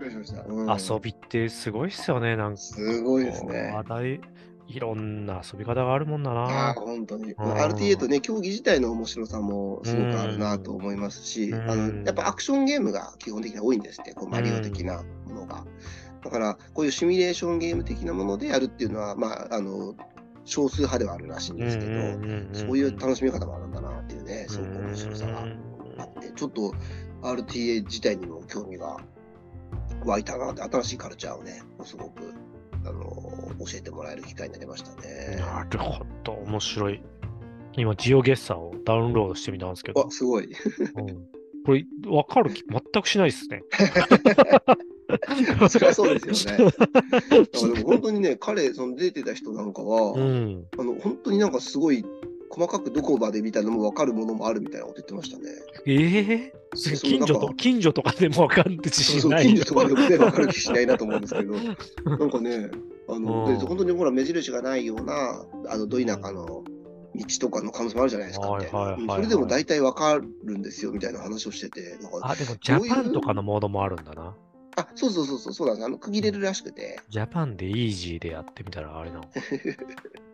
[0.47, 2.57] うん、遊びってすごいっすよね、なんか。
[2.57, 3.71] すごいですね。
[3.73, 4.21] 話題、
[4.67, 6.69] いろんな遊び方があるもんだな。
[6.69, 7.33] あ本当に。
[7.35, 15.65] RTA とね、競技自体の面白さもすごくあるなと思いますし、あのやっぱアクションゲームが基本的に多いんですって、こうマリオ的なものが。
[16.23, 19.93] だから、こういうシミュレーションゲーム的なものでやるっていうのは、まあ、あの、
[20.45, 25.47] 少数派ではあるらしいんですけど、そういう楽しみ方もあるんだなっていうね、すごく面白さが
[25.97, 26.73] あって、ちょっと
[27.23, 28.97] RTA 自体にも興味が
[30.05, 32.33] 湧いたなって、新しいカルチャーをね、すごく
[32.85, 33.01] あの
[33.59, 35.37] 教えてもらえる機会になりましたね。
[35.37, 37.01] なるほど、面白い。
[37.75, 40.05] 今、ジオゲッサーをダウンロードしてみたんですけど。
[40.05, 40.45] あ、すごい。
[40.45, 41.07] うん、
[41.65, 43.63] これ、分かる気全くしないですね。
[45.69, 46.57] そりゃそうですよね。
[47.51, 52.05] でも本当にね、彼、その出てた人なんかは、うん、あの本当になんかすごい
[52.53, 55.45] 細かくどこまでみたいなのも分かるものもあるみたいなこと言ってましたね。
[55.87, 59.47] ええー、近所と近所とかでも分かるって自信ない？
[59.47, 61.55] 近所とかでもね、分かる気しないなと思うんですけど、
[62.05, 62.69] なんかね、
[63.09, 66.63] あの、で本当にほら、目印がないような、あの、ど田舎の道
[67.39, 69.15] とかの可能性もあるじゃないですかみたいな。
[69.15, 71.97] それでも大体分かるんですよみたいな話をしてて。
[72.21, 74.35] あ、でもジャパンとかのモードもあるんだな。
[74.75, 75.85] あ、そうそうそうそう、そうなんです。
[75.85, 76.99] あの、区切れるらしくて。
[77.09, 79.23] ジャパンでイージーでやってみたらあれなの。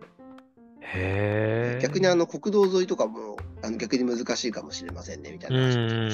[0.81, 6.09] へ逆にあの国道沿いとかもあの逆に難しいかもしれませんねみたいな話を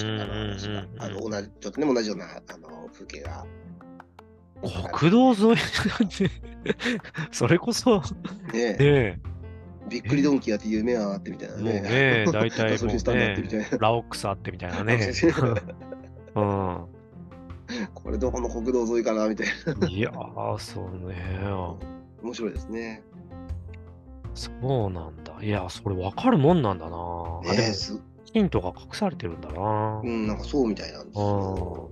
[0.57, 1.05] してた。
[1.05, 3.45] あの同じちょっとね同じようなあの風景が。
[4.93, 5.57] 国道沿い
[7.32, 8.01] それこそ
[8.53, 9.20] ねえ。
[9.88, 11.82] びっくりドンキーやって夢はあってみたいなね。
[11.82, 15.11] ね大体もう、ね、ラオックスあってみたいなね。
[16.36, 16.86] うん、
[17.93, 19.47] これどこの国道沿いかなみたい
[19.80, 19.88] な。
[19.88, 21.16] いやー、そうね。
[22.24, 23.03] 面白いですね。
[24.36, 24.51] そ
[24.88, 25.33] うなんだ。
[25.41, 26.91] いや、それ分かるもんなんだな。
[26.91, 27.73] ね、あでも
[28.25, 30.01] ヒントが隠されてるんだな。
[30.03, 31.91] うん、なんかそうみたいなんですよ。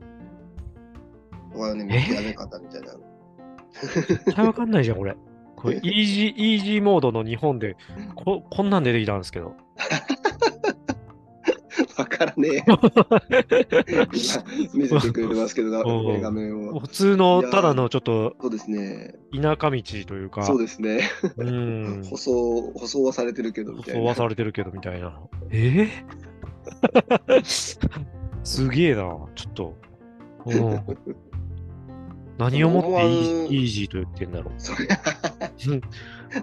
[1.54, 2.88] これはね、見極め方みたいな。
[3.82, 5.16] 絶対分かんないじゃん、これ。
[5.56, 7.78] これイージー、イージーモードの日本で
[8.16, 9.56] こ、こんなん出てきたんですけど。
[11.98, 12.64] わからねえ。
[14.74, 16.80] 見せてくれてますけど、画面を。
[16.80, 19.16] 普通のただのちょっと、そうですね。
[19.34, 20.44] 田舎道というか。
[20.44, 21.10] そうですね。
[21.38, 22.04] うん。
[22.10, 24.00] 舗装、舗装はされてるけど、みたいな。
[24.00, 25.20] 舗装はされてるけど、みたいな。
[25.52, 25.90] え？
[27.28, 27.44] ー、
[28.44, 29.04] すげえな、
[29.36, 29.76] ちょっと。
[30.46, 30.80] うん。
[32.38, 32.90] 何をもって
[33.54, 34.54] イージーと言ってんだろう。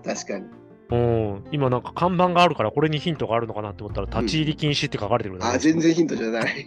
[0.05, 0.45] 確かに。
[0.91, 6.65] うん、今なんか看板があるからこれにヒントがあるのかなって思ったら立ち入り禁止って書かれてる、ねうん、あ、全然ヒントじゃない。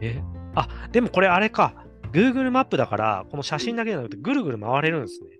[0.00, 0.20] え？
[0.56, 1.74] あ、でもこれあれか。
[2.12, 5.30] Google マップだから、この写真だけじゃなくてぐるぐる回れるんですね。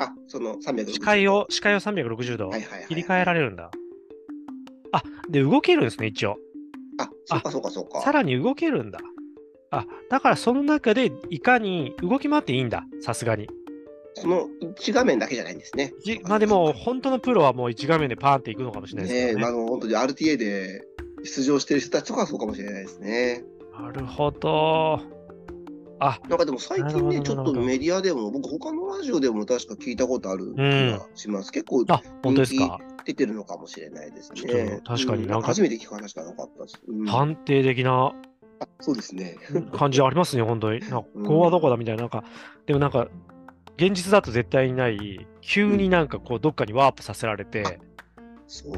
[0.00, 0.92] あ、その360度。
[0.92, 2.50] 視界を、視界を360度
[2.88, 3.70] 切り替えられるんだ。
[4.90, 6.36] あ、で、動けるんですね、一応。
[6.98, 8.00] あ、そうかそうかそうか。
[8.00, 8.98] さらに動けるんだ。
[9.70, 13.48] あ、だからその中でいかに動き回っていいんだ、さすがに。
[14.14, 14.48] その
[14.78, 15.92] 1画面だけじゃないんですね。
[16.24, 19.40] まあでも、本当のプロはもう1画面でパーンっていくのかもしれないですね。
[19.40, 20.86] ねあの本当に RTA で
[21.24, 23.44] 出場してる人たちとかそうかもしれないですね。
[23.78, 25.00] なるほど。
[26.00, 31.46] あなんかでも最近ね、ちょっとメディアでも、僕、他のラジオでも確か聞いたことある気がします。
[31.46, 32.78] うん、結構、あ本当ですか？
[33.04, 34.80] 出てるのかもしれないですね。
[34.84, 35.16] 確か？
[35.16, 36.76] になんか、初めて聞く話がなかったし。
[36.88, 38.12] うん、判定的な
[38.80, 39.36] そうですね。
[39.72, 40.80] 感じありますね、本当に。
[40.90, 42.24] ここはどこだみたいな、なんか、
[42.66, 43.08] でもなんか、
[43.76, 47.80] 現実だと絶対にない、急になんかこう、どっかにワープさせられて、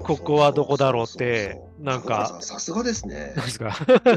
[0.02, 2.38] ここはどこだろうって、なんか。
[2.40, 3.34] さすがですね。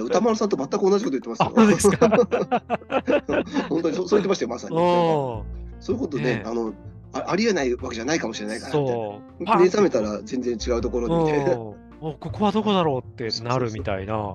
[0.01, 1.51] 歌丸さんと全く同じこと言ってますよ。
[1.55, 2.07] そうですか
[3.67, 4.75] 本当にそう言ってましたよ、まさに。
[4.75, 5.43] そ
[5.89, 6.73] ういうことね、あの
[7.11, 9.59] ありえないわけじゃないかもしれないから。
[9.59, 11.55] 目覚めたら全然違うところにいて。
[11.55, 14.33] ここはどこだろうってなるみたいな。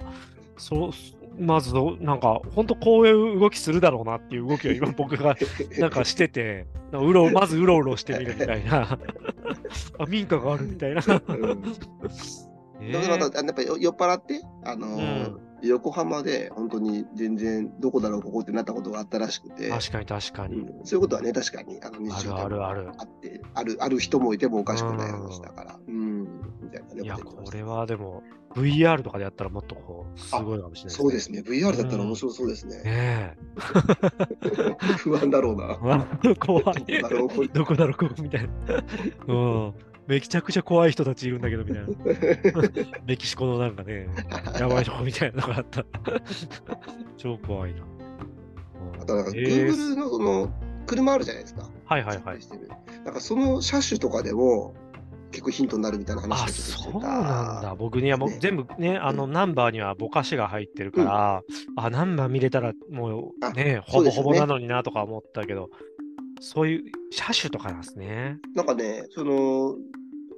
[0.59, 0.90] そう
[1.39, 5.37] まずなんか本当こういう動きするだろうなっていう動きを今僕が
[5.78, 8.99] なんかしててうろまずうろうろしてみるみたいな。
[9.99, 11.37] あ民家があるみたいな、だから
[12.89, 15.41] やっぱ酔っ払ってあのーうん。
[15.68, 19.70] 横浜で本当に全然どこだろうここってなったことがあったらしくて。
[19.70, 25.78] 確かに確かに、うん、そういうことはね確かにあの日常あるあるあってあるある人もいてもおかしくない話だから。
[25.87, 26.22] うん。
[26.62, 28.22] みたいなねいやこれはでも
[28.55, 31.42] VR とかでやったらもっとこうすごいかもしれない、ね、そうですね。
[31.46, 33.36] VR だったら面白そうですね、うん、ね
[34.98, 36.07] 不安だろうな。
[36.36, 36.64] 怖い。
[37.52, 37.64] ど。
[37.64, 38.84] こだろうここみたいな。
[39.26, 39.74] うん。
[40.07, 41.88] めちゃくちゃ怖い人たちいるんだけど、みたいな。
[43.07, 44.07] メキシコのなんかね、
[44.59, 45.84] やばいとこみたいなのがあった。
[47.16, 47.82] 超怖いな。
[49.00, 50.52] あとなんか、Google のその、
[50.86, 51.70] 車あるじゃないですか。
[51.86, 52.38] はいはいはい。
[53.05, 54.74] なんかその車種とかでも、
[55.35, 57.74] 結構ヒントになるみたいな話がそうなんだ。
[57.74, 61.43] 僕にはもう、ね、全部ね、あの、ナンバーにはぼかしが入ってるから、
[61.76, 65.70] うん、あ、ナンバー見れたらもうね、ほぼほぼなのになとか思ったけど、
[66.41, 68.39] そういう車種とかなんですね。
[68.55, 69.74] なんかね、その、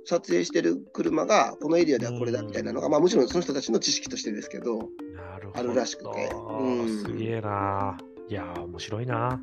[0.07, 4.79] 撮影してる車が、このエリアではこれだみたいなのが、まあもちろんその人たちの知識としてですけど、
[5.15, 6.31] なるほどあるらしくて。
[6.33, 7.99] うん、すげえな。
[8.29, 9.41] いや面白いな。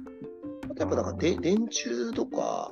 [0.77, 2.71] やっぱなんかで電柱とか、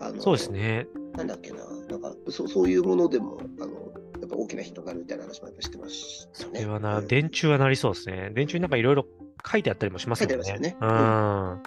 [0.00, 0.86] あのそうですね。
[1.16, 1.58] なんだっけな、
[1.88, 3.72] なんかそそういうものでも、あの
[4.20, 6.30] やっぱ大きなヒントがあるみたいな話もやっぱしてますね。
[6.32, 8.30] それはな、うん、電柱はなりそうですね。
[8.34, 9.06] 電柱になんかいろいろ
[9.50, 10.34] 書いてあったりもしますよね。
[10.34, 10.76] 書いてありますよね。
[10.80, 10.88] うん。
[10.88, 11.62] は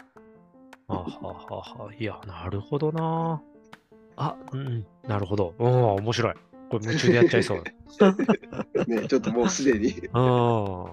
[0.88, 1.04] は
[1.50, 1.94] はは。
[1.98, 3.42] いや、なるほどな。
[4.16, 5.56] あ、うん、なるほど。
[5.60, 6.34] うん、面白い。
[6.70, 7.64] これ夢中でやっちゃいそう。
[8.88, 9.92] ね、ちょっともうすでに。
[10.14, 10.86] うん。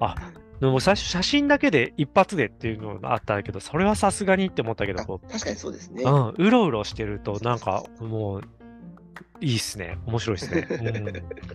[0.00, 0.14] あ、
[0.62, 6.04] でも最初写真だけで一発でっていうのがあったけど、それはさすがにって思ったけど、確かにそうですね。
[6.04, 8.42] うん、うろうろしてると、なんかもう、
[9.40, 9.98] いいっすね。
[10.06, 10.68] 面白いっすね。
[10.70, 11.52] うん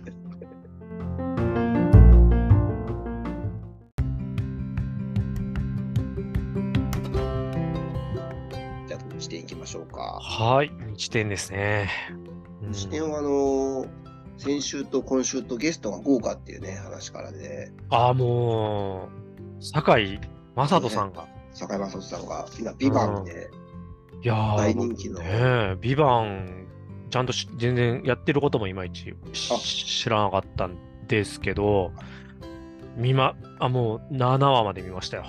[9.18, 10.20] 地点いきましょうか。
[10.20, 11.90] はい、地点ですね。
[12.72, 14.07] 地点はあのー、
[14.48, 17.70] 先週と今週とゲストが豪華っていうね、話からで。
[17.90, 19.10] ああ、も
[19.60, 20.18] う、酒井
[20.56, 21.24] 雅人さんが。
[21.24, 23.50] ね、酒井雅人さんが、今、ビバンで、
[24.22, 25.20] いや大人気の。
[25.20, 26.66] ねビバン、
[27.10, 30.78] ちゃんと全然やってることもいまいち知らなかったん
[31.08, 31.92] ですけど、
[32.96, 35.26] 見ま、あ、もう7話まで見ましたよ。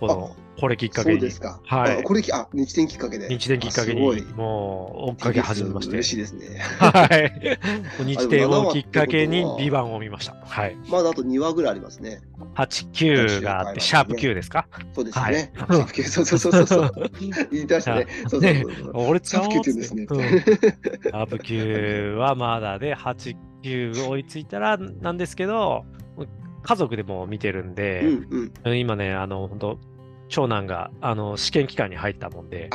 [0.00, 1.20] このこれきっかけに。
[1.20, 1.60] そうですか。
[1.64, 2.02] はい。
[2.02, 3.28] これあ、日天きっかけで。
[3.28, 4.00] 日天きっかけに、
[4.34, 5.92] もう追っかけ始めまして。
[5.92, 6.58] 嬉しいですね。
[6.80, 7.58] はい。
[8.04, 10.34] 日天をきっかけに、ビバンを見ました。
[10.44, 10.76] はい。
[10.90, 12.22] まだあと2話ぐらいありますね。
[12.56, 14.66] 8、9があって、シャープ9ですか？
[14.94, 15.52] そうですね。
[15.54, 16.92] シャープ9、 そうそうそうそう。
[17.52, 18.06] 言ってましたね。
[18.26, 20.06] そうそう俺使おうシャープ9ですね。
[20.08, 25.84] シャープ9はまだで、8、9追いついたらなんですけど、
[26.64, 28.02] 家族でも見てるんで、
[28.76, 29.78] 今ね、あの、本当
[30.28, 32.70] 長男があの試験期間に入ったもんで、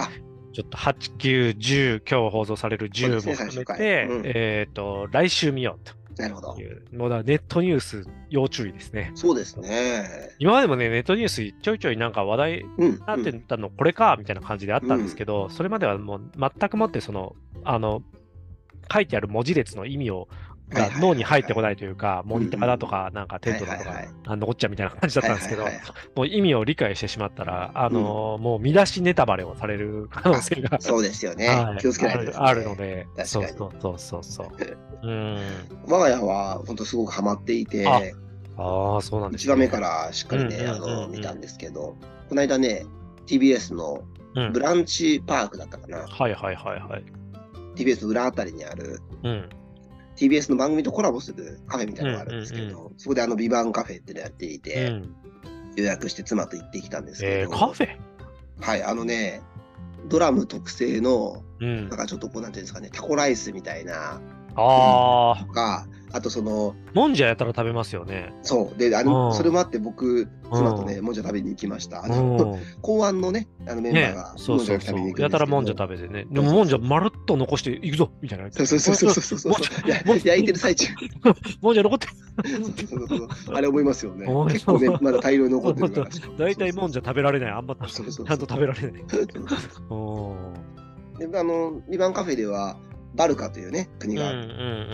[0.53, 5.93] ちょっと8、9、10、今日放送される10も含めて、うん、えっ、ー、と、来週見ようと。
[6.21, 6.57] なるほど。
[6.95, 9.11] もうだネットニュース要注意ですね。
[9.15, 10.35] そうですね。
[10.37, 18.03] 今までもね、ネットニュースちょいちょいなんか話題になってたの、これかみたいな感じであったんですけど、うん、それまではもう全くもってその、あの、
[18.91, 20.27] 書いてある文字列の意味を
[20.69, 25.65] が脳に入ってこないというか、モニターだとか、なんかテントだとか、あ残っちゃうみたいな感じだったんですけど、
[26.15, 31.49] もう意味を理解してしまったら、あのもう見出しネタバレをされる可能性がそうですよね。
[31.79, 34.47] 気をつけないあるので、そうそうそうそうそう。
[35.07, 35.37] うん。
[35.87, 37.87] 我が家は本当すごくハマっていて、
[38.57, 39.53] ああ、そうなんです、ね。
[39.53, 41.95] 1話目からしっかりね、あの、見たんですけど、
[42.29, 42.85] この間ね、
[43.27, 44.03] TBS の
[44.51, 45.99] ブランチパークだったかな。
[46.07, 47.03] はいはいはいはい。
[47.75, 49.49] TBS 裏あたりにある、うん、
[50.15, 55.15] TBS の番組とコラボするカフェみたいなのがあるんですけど、そこであのビバンカフェってのやっていて、うん、
[55.75, 57.97] 予約して妻と行ってきたんですけど、えー、カフェ？
[58.61, 59.41] はいあのね
[60.07, 64.21] ドラム特製の、うん、なんかちょっとこうなんていうんですかねタコライスみたいな
[64.55, 68.31] あとかあとその、もんじゃやったら食べますよね。
[68.43, 68.77] そう。
[68.77, 72.05] で、あの、それもあって僕、妻とね、もんじゃ食べに行きました。
[72.05, 75.19] あの、公安のね、あのメンバーが、そうそうそう。
[75.19, 76.27] やたらもんじゃ食べてね。
[76.29, 78.51] でももんじゃまるっと残していくぞみたいな。
[78.51, 79.53] そうそうそうそうそう。
[80.23, 80.93] 焼いてる最中。
[81.61, 82.07] もんじゃ残って
[83.51, 84.27] あれ思いますよね。
[84.51, 86.07] 結構ね、まだ大量残ってるから。
[86.37, 87.49] 大体もんじゃ食べられない。
[87.49, 89.03] あんまちゃんと食べられない。
[91.17, 92.77] で、あの、2番カフェでは、
[93.15, 94.31] バルカというね、国が、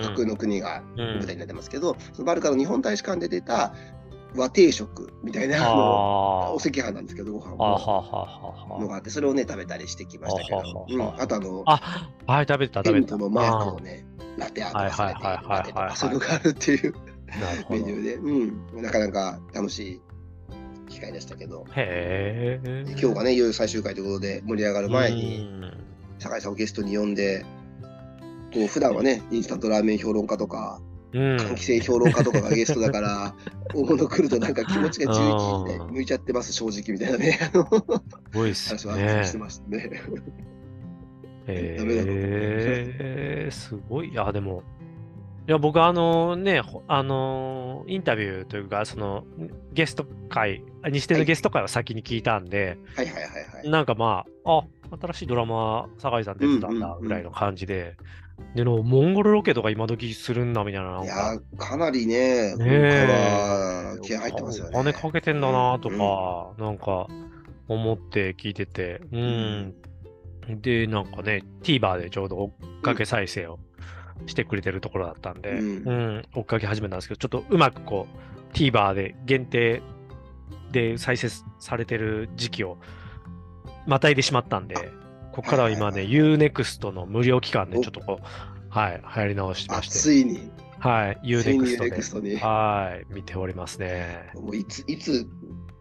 [0.01, 3.74] 架空の国が舞台になってますけど、そのバルカの日本大使館で出た
[4.36, 7.51] 和定食みたいなお赤飯なんですけど、ご飯
[8.80, 13.17] のがあって、それをね、食べたりしてきましたけど、うん、あとあの、あはい、食べた、食べた。
[13.17, 14.05] のマークをね、
[14.38, 16.93] ラテアートされて、ラテとかそういうのがあるっていう
[17.70, 20.01] メニューで、うん、なかなか楽しい
[20.89, 22.59] 機会でしたけど、へ
[22.89, 25.49] 今日がね、いよいよ最終回ということで盛り上がる前に、
[26.20, 27.45] 酒井さんをゲストに呼んで、
[28.53, 30.79] こう普段はね、インスタントラーメン評論家とか、
[31.13, 33.35] 換気扇評論家とかがゲストだから、
[33.73, 37.39] 大物来るとなんか気持ちが11で向いちゃってます、正直みたいなね。
[37.51, 37.63] す
[38.33, 38.79] ごいっすね。
[39.23, 39.89] してましたね。
[41.47, 44.09] えー、すごい。
[44.09, 44.61] いや、でも、
[45.47, 49.23] いや、僕、あのね、あのインタビューというか、その、
[49.73, 53.29] ゲスト会、にしてのゲスト会は先に聞いたんで、はいはいはいは
[53.63, 53.69] い。
[53.69, 54.63] なんかまあ、あ、
[55.01, 57.97] 新しいドラマ、酒井さん出てたんだ、ぐらいの感じで、
[58.55, 61.03] での、モンゴルロケとか今時するんだみたいな。
[61.03, 64.71] いや、かなりね、今回は気合入ってますよね。
[64.73, 67.07] お金かけてんだなとか、うん、なんか
[67.67, 69.73] 思って聞いてて、うん。
[70.61, 73.59] で、なんかね、TVer でちょうど追っかけ再生を
[74.25, 79.81] してくれてるところだったんで、うん、うん、追っかけ始めたんですけど、ちょっとうまくこう、TVer で限定
[80.71, 81.29] で再生
[81.59, 82.77] されてる時期を
[83.85, 84.75] またいでしまったんで、
[85.39, 88.25] ここからは今ね、UNEXT の無料期間でちょっとこう、
[88.69, 89.97] はい、流行り直しまして。
[89.97, 90.51] ついに。
[90.79, 92.37] はい、UNEXT で。
[92.37, 94.31] はい、見ておりますね。
[94.35, 95.25] もういつ、いつ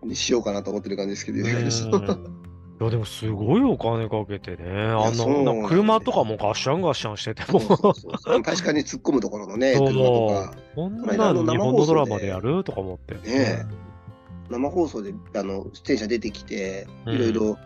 [0.05, 1.41] にしようかなと思ってる感じですけど、
[2.81, 10.55] いやでもすごいお金かけてね、あの、車とかもガッシャンガッシャンしてても確かに突っ込むところのね、車とか。
[10.77, 13.15] こんなの日本のドラマでやるとか思って。
[13.29, 13.67] ね
[14.49, 17.59] 生放送であの出演者出てきて、いろいろ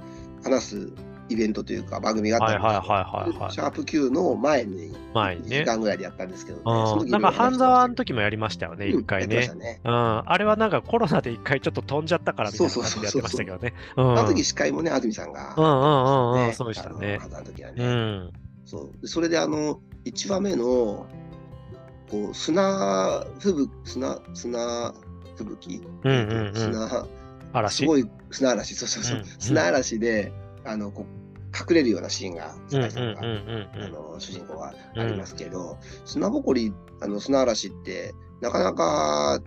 [0.43, 0.93] 話す
[1.33, 9.51] イベントというか番組があったんですけど、シャープ Q の前に1時間ぐらいでやったんですけど、ね、なんか半沢の時もやりましたよね、一、回ね、
[9.85, 10.23] うん。
[10.27, 13.75] あれはなんかコロナで一回ちょっと飛んじゃったからみたいな感じでやってましたけどね。
[13.97, 17.19] あの時司会もね、安住さんが、うんうんうん、そうでしたね。
[17.23, 18.31] あの時はね。
[18.65, 19.09] そう。
[19.09, 21.07] それであの1話目の
[22.11, 24.95] こう砂吹雪砂砂
[25.37, 27.07] 吹雪、うんうんうん、砂
[27.53, 27.77] 嵐。
[27.77, 28.75] すごい砂嵐。
[28.75, 30.33] そうそうそう、うんうん、砂嵐で
[30.65, 31.07] あのこ
[31.53, 33.21] 隠れるようなシーンが、酒井さんが、
[34.19, 35.77] 主人公はありますけど、うん、
[36.07, 39.41] 砂ぼこり、あの砂嵐って、なかなか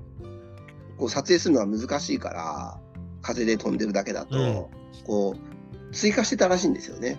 [0.98, 2.80] こう撮影するのは難しいから、
[3.22, 7.18] 風で飛んでるだけだと、うん、こう、追加してたらしいんですよね。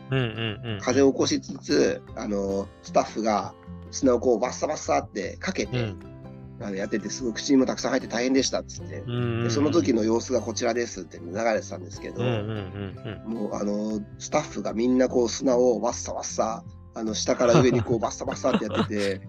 [0.81, 3.55] 風を起こしつつ、あの、スタッフが
[3.91, 6.16] 砂をこうバッサバッサってかけて、うん
[6.61, 9.03] あのやってて、すごい口にもたくさん入って大変でしたっつって、
[9.43, 19.21] でその時の様子がこちらですって流れてたんですけど、もうあのスタッフがみんなこう砂をわっさわっさ、あの下から上にこう バッサバッサってやってて、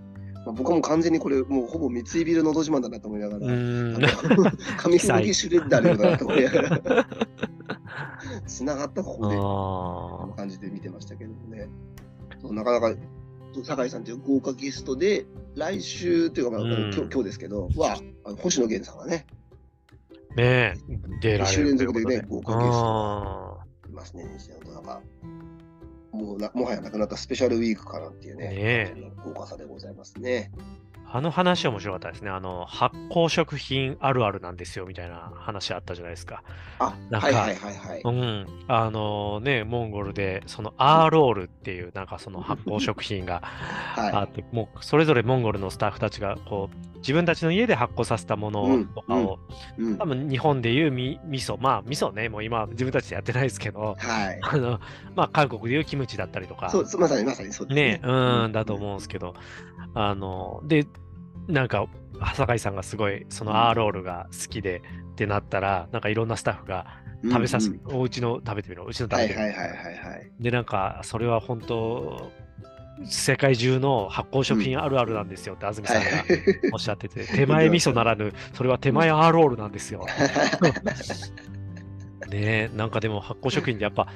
[0.45, 7.07] まあ、僕はもう完全にこれ、もうほぼ三井ビルのど自慢だなと思いながら、紙吹雪シュレッダーの よなと思いながら、
[8.47, 11.67] つながったここで、感じで見てましたけどね。
[12.43, 12.95] なかなか
[13.63, 19.25] 酒井さんという豪華ゲストで、来週というか、まあ、うん、今日今日ですけど、は、あの星野源さんがね、
[20.35, 20.73] ねえ、
[21.21, 21.45] 出られる。
[21.47, 25.01] 週連続でね、豪華ゲストがいますね、西野なんか、
[26.11, 30.51] もうなもはやなくなったスペシャルウィークかなっていうね、ね豪華さでございますね。
[31.09, 32.29] あの話面白かったですね。
[32.29, 36.43] あの、発酵食品あるあるなんですよ、みたいな話あったじゃないですか。
[36.79, 38.01] あ、なんか、はいはいはいはい。
[38.03, 38.47] うん。
[38.67, 43.41] あのね、モンゴルで、そのアーロールっていう、なんかその発酵食品が
[43.95, 49.39] あって、はい、もうそれぞれモンゴルのスタッフたちが、こう、自分たちの家で発酵させたものとかを、
[49.77, 54.79] うんうん、多分日本でいうみ味噌、まあ味噌ね、もう今自分たちでやってないですけど、はい、 あの
[55.15, 57.91] まあ韓国でいうキムチだったりとか、そうまさにまさにそうですね。
[57.91, 59.35] ね、うん、だと思うんですけど、
[59.93, 60.86] あの、で、
[61.47, 61.88] なんか、
[62.36, 66.86] 酒井さんがすごい、そのアーロールが好きでってなったら、なんかいろんなスタッフが
[67.23, 69.41] 食べさせ、うんうん、おうちの食べてみろ、うちの食べてみろ。
[69.41, 70.32] はいはいはいはい、はい。
[70.39, 72.32] で、なんか、それは本当、
[73.05, 76.09] 世界中の発酵食品あるあるなんですよって安住さんが
[76.73, 80.05] おっしゃってて、手前味噌ならぬ、それは手前アーロールなんですよ。
[82.30, 84.07] ねなんかでも発酵食品でやっぱ、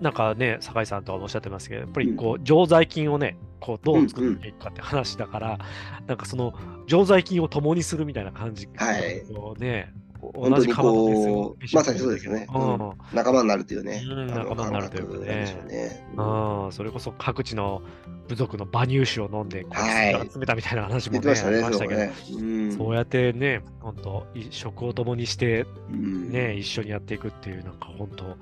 [0.00, 6.52] なんかね、酒井さんとはおっしゃってますけど、やっぱりこう、常在菌をね、こうどう作っていくかって話だから、うんうん、なんかその
[6.86, 9.22] 常在菌を共にするみたいな感じ、はい、
[9.58, 9.90] ね、
[10.34, 16.06] 同じこう、まさにそうですよね、うん、仲間になるというね、うん、仲間になるというかね、ね。
[16.16, 17.82] うん、それこそ各地の
[18.28, 28.36] 部族の馬乳酒を飲んで、はい、集めたみたいな話もね、ありましたけど、そうやってね、本当、食を共にして、ね、一緒にやっていくっていう、なんか本当、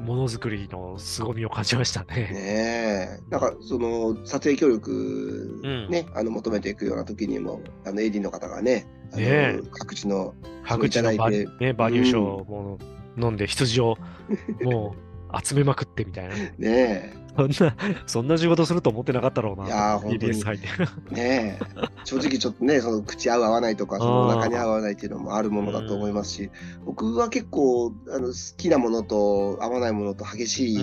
[0.00, 2.30] ものづくりの凄みを感じましたね。
[2.32, 10.34] ねなんかその撮影協力ね、うん、あの求めていくような時にもあの AD の方がね、ね各地の
[10.64, 12.78] 各地のバ,、ね、バリュー賞を
[13.18, 13.98] 飲んで羊を
[14.62, 14.94] も
[15.32, 16.34] う集めまくってみたいな。
[16.58, 17.76] ねそんな、
[18.06, 19.66] そんな仕事すると思ってなかったろうな。
[19.66, 20.42] いや、本当に。
[21.10, 21.58] ね
[22.04, 26.50] 正直ちょっとね、その口合う合わないとか、その中に合わないっていうのもあるものだと思いますし、
[26.84, 30.78] 僕は結構あの好きなものと合わないものと激しい、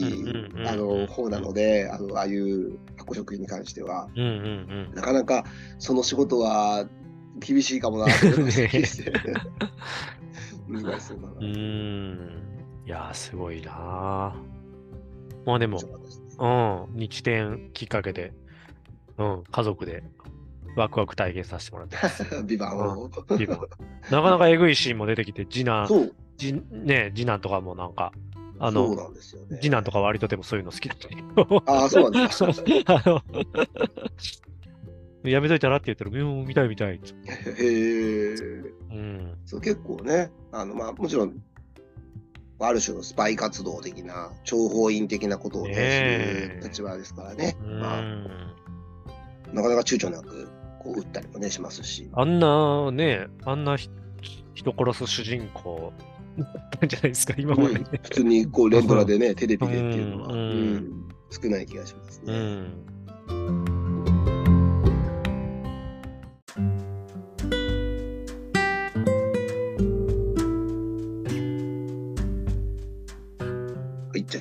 [0.65, 4.07] あの方なので、あのああいう発酵食品に関しては、
[4.95, 5.45] なかなか
[5.79, 6.87] その仕事は
[7.39, 8.49] 厳しいかもなと思いま
[11.39, 12.19] うん。
[12.85, 14.35] いやすごいな
[15.45, 15.79] まあでも、
[16.37, 18.33] うん、日展きっかけで、
[19.17, 20.03] うん、家族で
[20.75, 22.23] ワクワク体験させてもらってます。
[22.45, 23.59] ビバンを、ビバン。
[24.11, 28.13] なかなかえぐいシーンも出てきて、次男、じね、次男とかもなんか、
[28.59, 28.95] あの、
[29.49, 30.97] ね、次男とか割とでもそういうの好きだっ
[31.65, 33.23] たああ、 そうなんですか。
[35.23, 36.93] やめといたらって言ったら、うん、見たい見たい。
[36.93, 38.35] へえ。
[38.91, 39.37] うん。
[39.45, 41.35] そう、結構ね、あの、まあ、もちろん、
[42.59, 47.55] ある種のスパイ活動的な、諜報員的なことをね、する立場ですからね。
[47.63, 48.01] まあ、
[49.53, 50.49] なかなか躊躇なく、
[50.79, 52.09] こう、撃ったりもね、しますし。
[52.13, 53.91] あんなね、あんな人
[54.75, 55.93] 殺す主人公
[56.81, 62.33] なんじゃないですか、今まで、ねうん、普通にこう連ドラでね、 テレビでっていうのは、うん、少ない気がしますね。
[62.33, 63.66] うん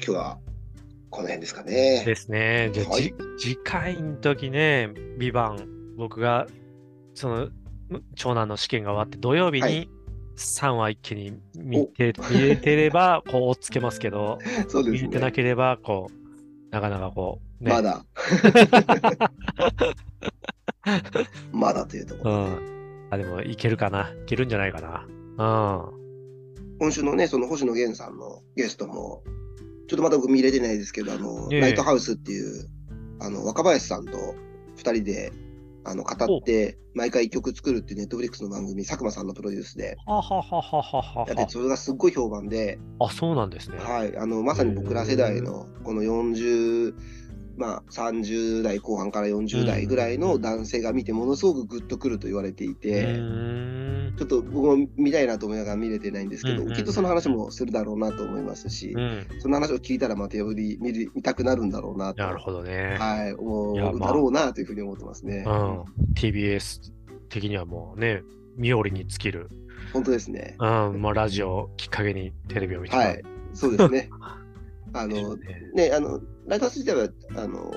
[0.06, 0.38] じゃあ今日は
[1.10, 2.04] この辺ですかね。
[2.04, 2.70] ですね。
[2.72, 6.46] じゃあ、はい、次回の時ね、ビバン、僕が、
[7.14, 7.48] その、
[8.14, 9.90] 長男の試験が終わって、土曜日に
[10.36, 14.38] 3話一気に見て、見れてれば、 こう、追っつけますけど、
[14.68, 16.12] そうですね、見てなければ、こう、
[16.70, 18.04] なかなかこう、ね、まだ。
[21.52, 23.08] まだというところ、うん。
[23.10, 24.10] あ、でも、いけるかな。
[24.10, 25.06] いけるんじゃないかな。
[25.88, 25.96] うん。
[26.78, 29.24] 今週のね、その星野源さんのゲストも、
[29.86, 32.68] ちょっとまだ僕見れてないですけど、あの、ライトハウスっていう、
[33.20, 34.34] あの、若林さんと
[34.76, 35.32] 二人で、
[35.84, 43.78] あの、語って、毎回曲作るっていうネットフリックスの番組、佐久間さんのプロデュースで、はははははやって、それがすっごい評判で、あ、そうなんですね。
[43.78, 44.16] はい。
[44.16, 46.94] あの、まさに僕ら世代の、この40、
[47.56, 53.04] まあ、30代後半から40代ぐらいの男性が見てものすごくグッとくると言われていて、
[54.16, 58.94] ちょっと僕も見たいなと思いながら見れてないんですけど、きっとその話もするだろうなと思いますし、
[59.40, 62.96] その話を聞いたらまたより見る見たくなるんだろうなと、なるほどね。
[62.98, 65.44] はい、思うだろうなというふうに思ってますね。
[65.46, 65.84] うん、
[66.14, 66.92] TBS
[67.28, 68.22] 的にはもうね、
[68.56, 69.50] 身寄りに尽きる。
[69.92, 70.56] 本当ですね。
[70.58, 73.22] うん、まあラジオきっかけにテレビを見てはい、
[73.54, 74.10] そうですね。
[75.00, 75.36] あの、
[75.74, 77.70] ね、あの、ライター自体は、あの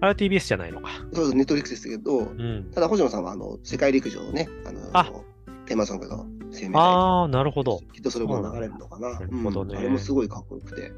[0.00, 0.88] ー、RTBS じゃないのか。
[1.12, 5.12] そうです、ネットリックスですけど、うん、ただ、星野さんは、あの、世界陸上のね、あのー、あ
[5.66, 7.80] テーマソングの生命ああ、なるほど。
[7.92, 9.12] きっとそれも流れるのかな。
[9.12, 10.92] なるほどね、うん、あれもすごいかっこよくて。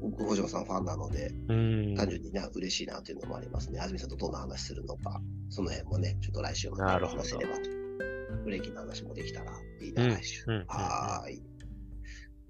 [0.00, 1.32] 僕、星野さんファンなので、
[1.96, 3.80] 単純にね、嬉しいなというのもありますね。
[3.80, 7.80] 安住さんとどんな話するのか、その辺もね、ちょっと来週また話せればと。
[8.44, 10.44] ブレーキの話もできたらいいな、来週。
[10.68, 11.49] はい。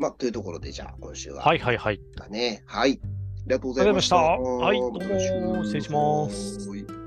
[0.00, 1.44] まあ、というところで、じゃあ、今週は。
[1.44, 2.00] はいはいはい。
[2.16, 2.62] だね。
[2.66, 2.98] はい。
[3.02, 3.06] あ
[3.46, 4.16] りがとうございました。
[4.16, 6.99] はい、どうも、失礼します。